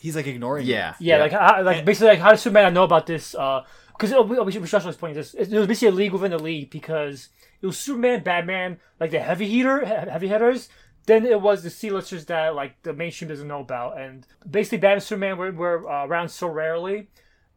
[0.00, 0.66] he's like ignoring.
[0.66, 0.90] yeah.
[0.90, 0.96] it.
[1.00, 3.32] Yeah, like how, like And- basically like how does Superman not know about this?
[3.32, 5.34] Because uh, we, we should we should also explain this.
[5.34, 7.28] It, it was basically a league within the league because
[7.62, 10.68] it was Superman, Batman, like the heavy heater, heavy hitters.
[11.06, 14.94] Then it was the C-listers that like the mainstream doesn't know about, and basically Batman
[14.94, 17.08] and Superman were, were uh, around so rarely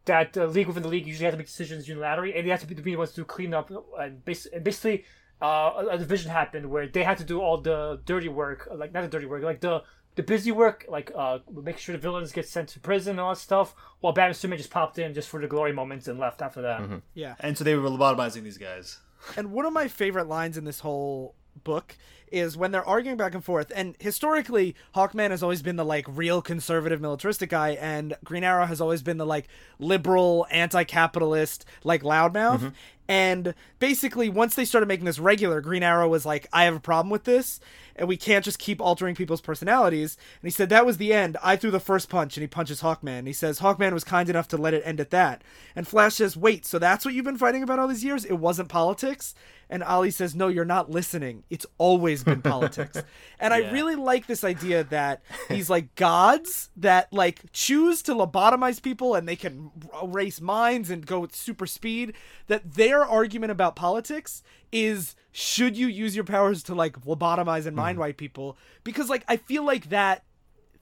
[0.04, 2.60] that the league within the league usually had to make decisions unilaterally, and they have
[2.60, 3.70] to be the ones to clean up.
[3.98, 5.04] And, bas- and basically,
[5.42, 8.92] uh, a, a division happened where they had to do all the dirty work, like
[8.92, 9.82] not the dirty work, like the
[10.16, 13.30] the busy work, like uh, making sure the villains get sent to prison and all
[13.30, 16.18] that stuff, while Batman and Superman just popped in just for the glory moments and
[16.18, 16.82] left after that.
[17.14, 17.34] yeah.
[17.40, 18.98] And so they were lobotomizing these guys.
[19.36, 21.96] And one of my favorite lines in this whole book
[22.30, 23.72] is when they're arguing back and forth.
[23.74, 28.66] And historically, Hawkman has always been the like real conservative militaristic guy, and Green Arrow
[28.66, 29.48] has always been the like
[29.78, 32.58] liberal, anti-capitalist, like loudmouth.
[32.58, 32.68] Mm-hmm.
[33.08, 36.80] And basically, once they started making this regular, Green Arrow was like, "I have a
[36.80, 37.58] problem with this,
[37.96, 41.36] and we can't just keep altering people's personalities." And he said that was the end.
[41.42, 43.26] I threw the first punch, and he punches Hawkman.
[43.26, 45.42] He says Hawkman was kind enough to let it end at that.
[45.74, 48.24] And Flash says, "Wait, so that's what you've been fighting about all these years?
[48.24, 49.34] It wasn't politics?"
[49.68, 51.44] And Ollie says, "No, you're not listening.
[51.50, 53.02] It's always been politics."
[53.42, 58.82] And I really like this idea that these like gods that like choose to lobotomize
[58.82, 59.70] people and they can
[60.02, 62.12] erase minds and go with super speed.
[62.48, 62.62] That
[63.00, 64.42] their argument about politics
[64.72, 68.00] is should you use your powers to like lobotomize and mind mm-hmm.
[68.00, 68.56] wipe people?
[68.84, 70.24] Because like I feel like that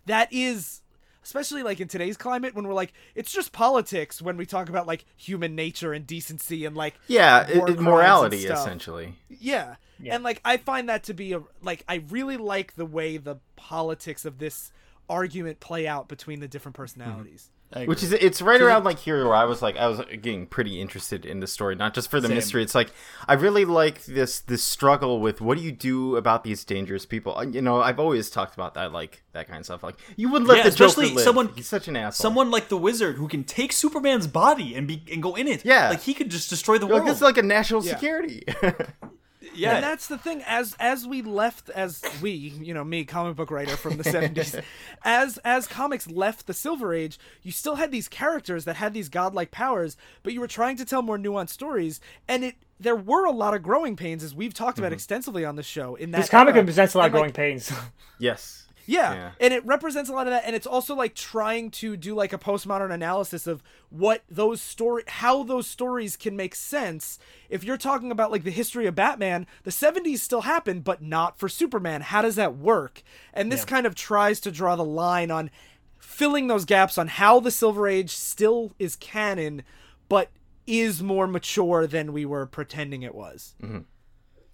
[0.07, 0.83] that is
[1.23, 4.87] especially like in today's climate when we're like it's just politics when we talk about
[4.87, 9.15] like human nature and decency and like Yeah, it, it- morality essentially.
[9.29, 9.77] Yeah.
[10.01, 10.15] Yeah.
[10.15, 13.37] And like I find that to be a like I really like the way the
[13.57, 14.73] politics of this
[15.09, 16.83] argument play out between the different mm-hmm.
[16.83, 17.51] personalities.
[17.85, 20.81] Which is it's right around like here where I was like I was getting pretty
[20.81, 22.37] interested in the story, not just for the Same.
[22.37, 22.63] mystery.
[22.63, 22.91] It's like
[23.29, 27.37] I really like this this struggle with what do you do about these dangerous people.
[27.37, 29.83] Uh, You know, I've always talked about that like that kind of stuff.
[29.83, 31.25] Like you wouldn't let Yeah, the especially Joker live.
[31.25, 32.23] someone- He's such an asshole.
[32.23, 35.63] Someone like the wizard who can take Superman's body and be and go in it.
[35.65, 35.91] Yeah.
[35.91, 37.11] like he could just destroy the You're like, world.
[37.11, 37.93] this is like a national Yeah.
[37.93, 38.45] security.
[39.59, 43.37] yeah, And that's the thing as as we left as we, you know, me comic
[43.37, 44.63] book writer from the 70s,
[45.05, 49.09] as as comics left the silver age, you still had these characters that had these
[49.09, 53.25] godlike powers, but you were trying to tell more nuanced stories and it there were
[53.25, 54.95] a lot of growing pains as we've talked about mm-hmm.
[54.95, 56.63] extensively on the show in that This comic era.
[56.63, 57.73] represents a lot of And, like, growing pains.
[58.19, 58.68] yes.
[58.89, 59.13] Yeah.
[59.13, 59.31] Yeah.
[59.41, 62.33] and it represents a lot of that, and it's also like trying to do like
[62.33, 67.19] a postmodern analysis of what those story, how those stories can make sense.
[67.51, 71.39] If you're talking about like the history of Batman, the '70s still happened, but not
[71.39, 72.01] for Superman.
[72.01, 73.03] How does that work?
[73.35, 75.51] And this kind of tries to draw the line on
[75.99, 79.63] filling those gaps on how the Silver Age still is canon,
[80.09, 80.31] but
[80.67, 83.55] is more mature than we were pretending it was.
[83.63, 83.81] Mm-hmm.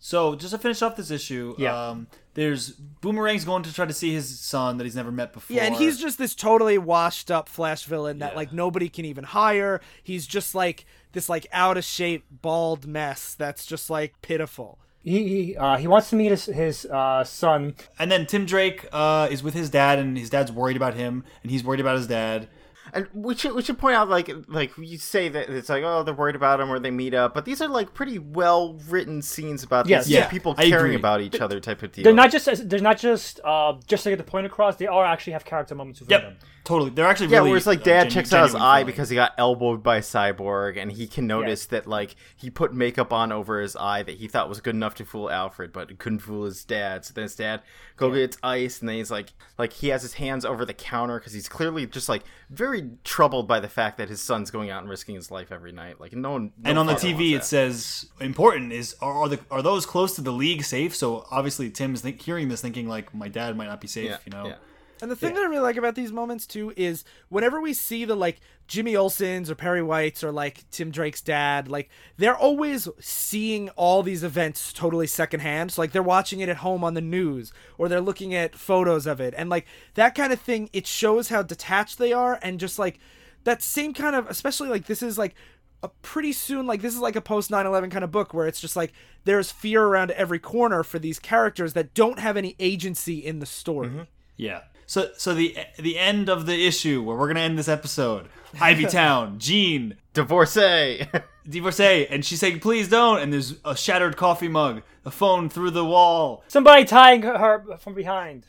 [0.07, 1.89] So just to finish off this issue, Yeah.
[1.89, 5.57] um, there's Boomerang's going to try to see his son that he's never met before.
[5.57, 8.37] Yeah, and he's just this totally washed up Flash villain that Yeah.
[8.37, 9.81] like nobody can even hire.
[10.03, 14.79] He's just like this like out of shape bald mess that's just like pitiful.
[15.03, 17.75] he he, uh, he wants to meet his his uh, son.
[17.99, 21.25] and then Tim Drake uh, is with his dad, and his dad's worried about him,
[21.43, 22.47] and he's worried about his dad.
[22.93, 26.03] And we should we should point out like like you say that it's like oh
[26.03, 29.22] they're worried about him or they meet up, but these are like pretty well written
[29.22, 30.05] scenes about Yes.
[30.05, 30.97] these Yeah, people I caring agree.
[30.97, 32.05] about each other type of deal.
[32.05, 34.76] They're not just they're not just uh just to get the point across.
[34.76, 36.37] They are actually have character moments within Yep, them.
[36.64, 36.91] totally.
[36.91, 38.87] They're actually Yeah, really, it's like uh, dad genu- checks out his eye feeling.
[38.87, 43.12] because he got elbowed by Cyborg, and he can notice that like he put makeup
[43.12, 45.99] on over his eye that he thought was good enough to fool Alfred, but it
[45.99, 47.05] couldn't fool his dad.
[47.05, 47.62] So then his dad
[47.97, 51.18] go gets ice, and then he's like like he has his hands over the counter
[51.18, 52.74] because he's clearly just like very
[53.05, 56.01] troubled by the fact that his son's going out and risking his life every night.
[56.01, 56.53] Like no one.
[56.59, 60.14] no and on the TV, it says important is are are, the, are those close
[60.16, 60.95] to the league safe?
[60.95, 64.11] So obviously Tim's think, hearing this, thinking like my dad might not be safe.
[64.11, 64.57] Yeah, you know, yeah.
[65.03, 68.05] And the thing that I really like about these moments too is whenever we see
[68.05, 72.88] the like Jimmy Olsen's or Perry White's or like Tim Drake's dad, like they're always
[73.01, 75.72] seeing all these events totally secondhand.
[75.72, 79.07] So like they're watching it at home on the news or they're looking at photos
[79.07, 79.34] of it.
[79.36, 82.99] And like that kind of thing, it shows how detached they are and just like
[83.45, 85.34] that same kind of especially like this is like
[85.82, 88.61] a pretty soon like this is like a post 9-11 kind of book where it's
[88.61, 93.18] just like there's fear around every corner for these characters that don't have any agency
[93.18, 94.03] in the story mm-hmm.
[94.36, 94.62] Yeah.
[94.87, 98.28] So so the the end of the issue where we're gonna end this episode.
[98.61, 101.07] Ivy Town, Jean, divorcee.
[101.49, 103.20] divorcee, and she's saying please don't.
[103.20, 106.45] And there's a shattered coffee mug, a phone through the wall.
[106.49, 108.47] Somebody tying her from behind.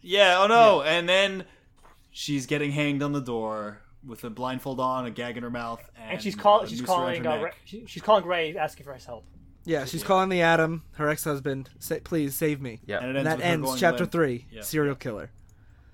[0.00, 0.38] Yeah.
[0.40, 0.82] Oh no.
[0.82, 1.44] And then
[2.10, 5.80] she's getting hanged on the door with a blindfold on, a gag in her mouth,
[5.96, 7.54] and, And she's a call she's calling her uh, neck.
[7.72, 9.24] Ray, she's calling Ray asking for his help.
[9.64, 11.70] Yeah, she's calling the Atom, her ex-husband.
[11.78, 12.80] Say, please save me.
[12.84, 12.98] yeah.
[12.98, 14.46] And it And that ends going chapter three.
[14.50, 14.60] Yeah.
[14.60, 15.30] Serial killer.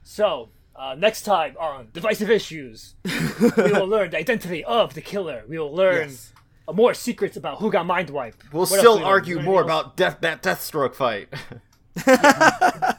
[0.03, 5.45] So, uh, next time on Divisive Issues, we will learn the identity of the killer.
[5.49, 6.33] We will learn Yes.
[6.67, 8.53] uh, more secrets about who got mind wiped.
[8.53, 11.29] We'll What still we argue Anything more about death that Deathstroke fight.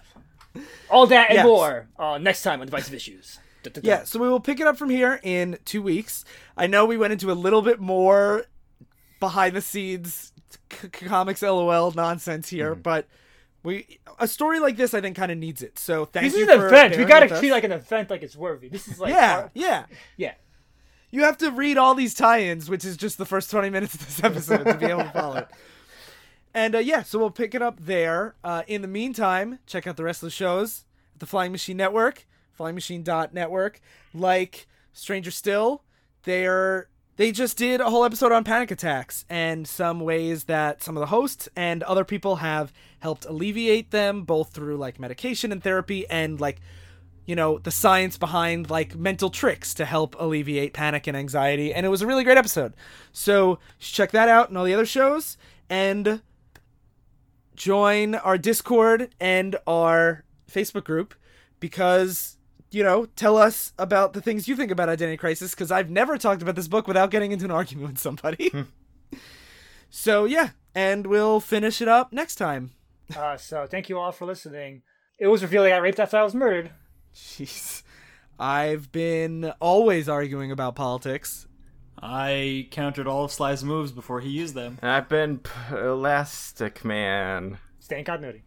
[0.89, 1.45] all that and Yes.
[1.45, 3.39] more uh, next time on Divisive Issues.
[3.63, 3.87] Da-da-da.
[3.87, 6.25] Yeah, so we will pick it up from here in two weeks.
[6.57, 8.45] I know we went into a little bit more
[9.19, 10.33] behind the scenes
[10.71, 12.81] c- comics LOL nonsense here, Mm-hmm.
[12.81, 13.07] but
[13.63, 15.77] we a story like this I think kind of needs it.
[15.79, 16.97] So thank This you This is an event.
[16.97, 18.67] We gotta treat like an event, like it's worthy.
[18.69, 19.85] This is like yeah, our- yeah.
[20.17, 20.33] yeah.
[21.11, 24.05] You have to read all these tie-ins, which is just the first 20 minutes of
[24.05, 25.47] this episode to be able to follow it.
[26.53, 28.35] And uh, yeah, so we'll pick it up there.
[28.43, 30.83] Uh, in the meantime, check out the rest of the shows
[31.13, 32.27] at the Flying Machine Network,
[32.59, 33.79] flyingmachine.network.
[34.13, 35.83] Like Stranger Still,
[36.23, 36.89] they're
[37.21, 41.01] they just did a whole episode on panic attacks and some ways that some of
[41.01, 46.09] the hosts and other people have helped alleviate them, both through like medication and therapy
[46.09, 46.61] and like
[47.27, 51.71] you know the science behind like mental tricks to help alleviate panic and anxiety.
[51.71, 52.73] And it was a really great episode.
[53.11, 55.37] So check that out and all the other shows.
[55.69, 56.23] And
[57.55, 61.13] join our discord and our facebook group
[61.59, 62.37] because
[62.71, 66.17] you know tell us about the things you think about identity crisis because i've never
[66.17, 68.51] talked about this book without getting into an argument with somebody
[69.89, 72.71] so yeah and we'll finish it up next time
[73.15, 74.83] Uh, so thank you all for listening.
[75.19, 76.71] It was revealed I got raped after I was murdered.
[77.13, 77.83] jeez
[78.39, 81.47] i've been always arguing about politics
[82.03, 84.79] I countered all of Sly's moves before he used them.
[84.81, 87.59] I've been P- Elastic Man.
[87.79, 88.41] Stay in continuity.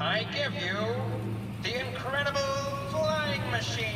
[0.00, 0.76] I give you
[1.62, 2.63] the incredible flying
[3.54, 3.94] machine.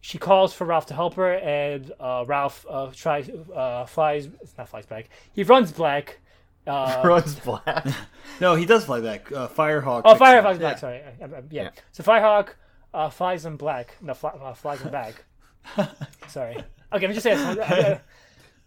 [0.00, 4.28] She calls for Ralph to help her, and uh, Ralph uh, tries uh, flies.
[4.56, 5.10] Not flies back.
[5.34, 6.20] He runs back.
[6.66, 7.86] Uh, Runs black.
[8.40, 9.32] No, he does fly back.
[9.32, 10.02] Uh, Firehawk.
[10.04, 10.26] oh, kicks him.
[10.44, 10.78] Firehawk's back.
[10.78, 11.02] Sorry.
[11.18, 11.40] Yeah.
[11.50, 11.70] Yeah.
[11.92, 12.50] So Firehawk
[12.94, 13.96] uh, flies in black.
[14.00, 15.24] No, fly, uh, flies in back.
[16.28, 16.56] Sorry.
[16.56, 18.00] Okay, let me just say this.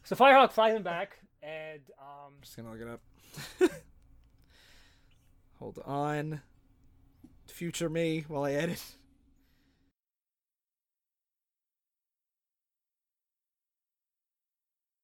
[0.03, 3.71] So Firehawk flies him back, and um, just gonna look it up.
[5.61, 6.41] Hold on.
[7.47, 8.83] Future me while I edit.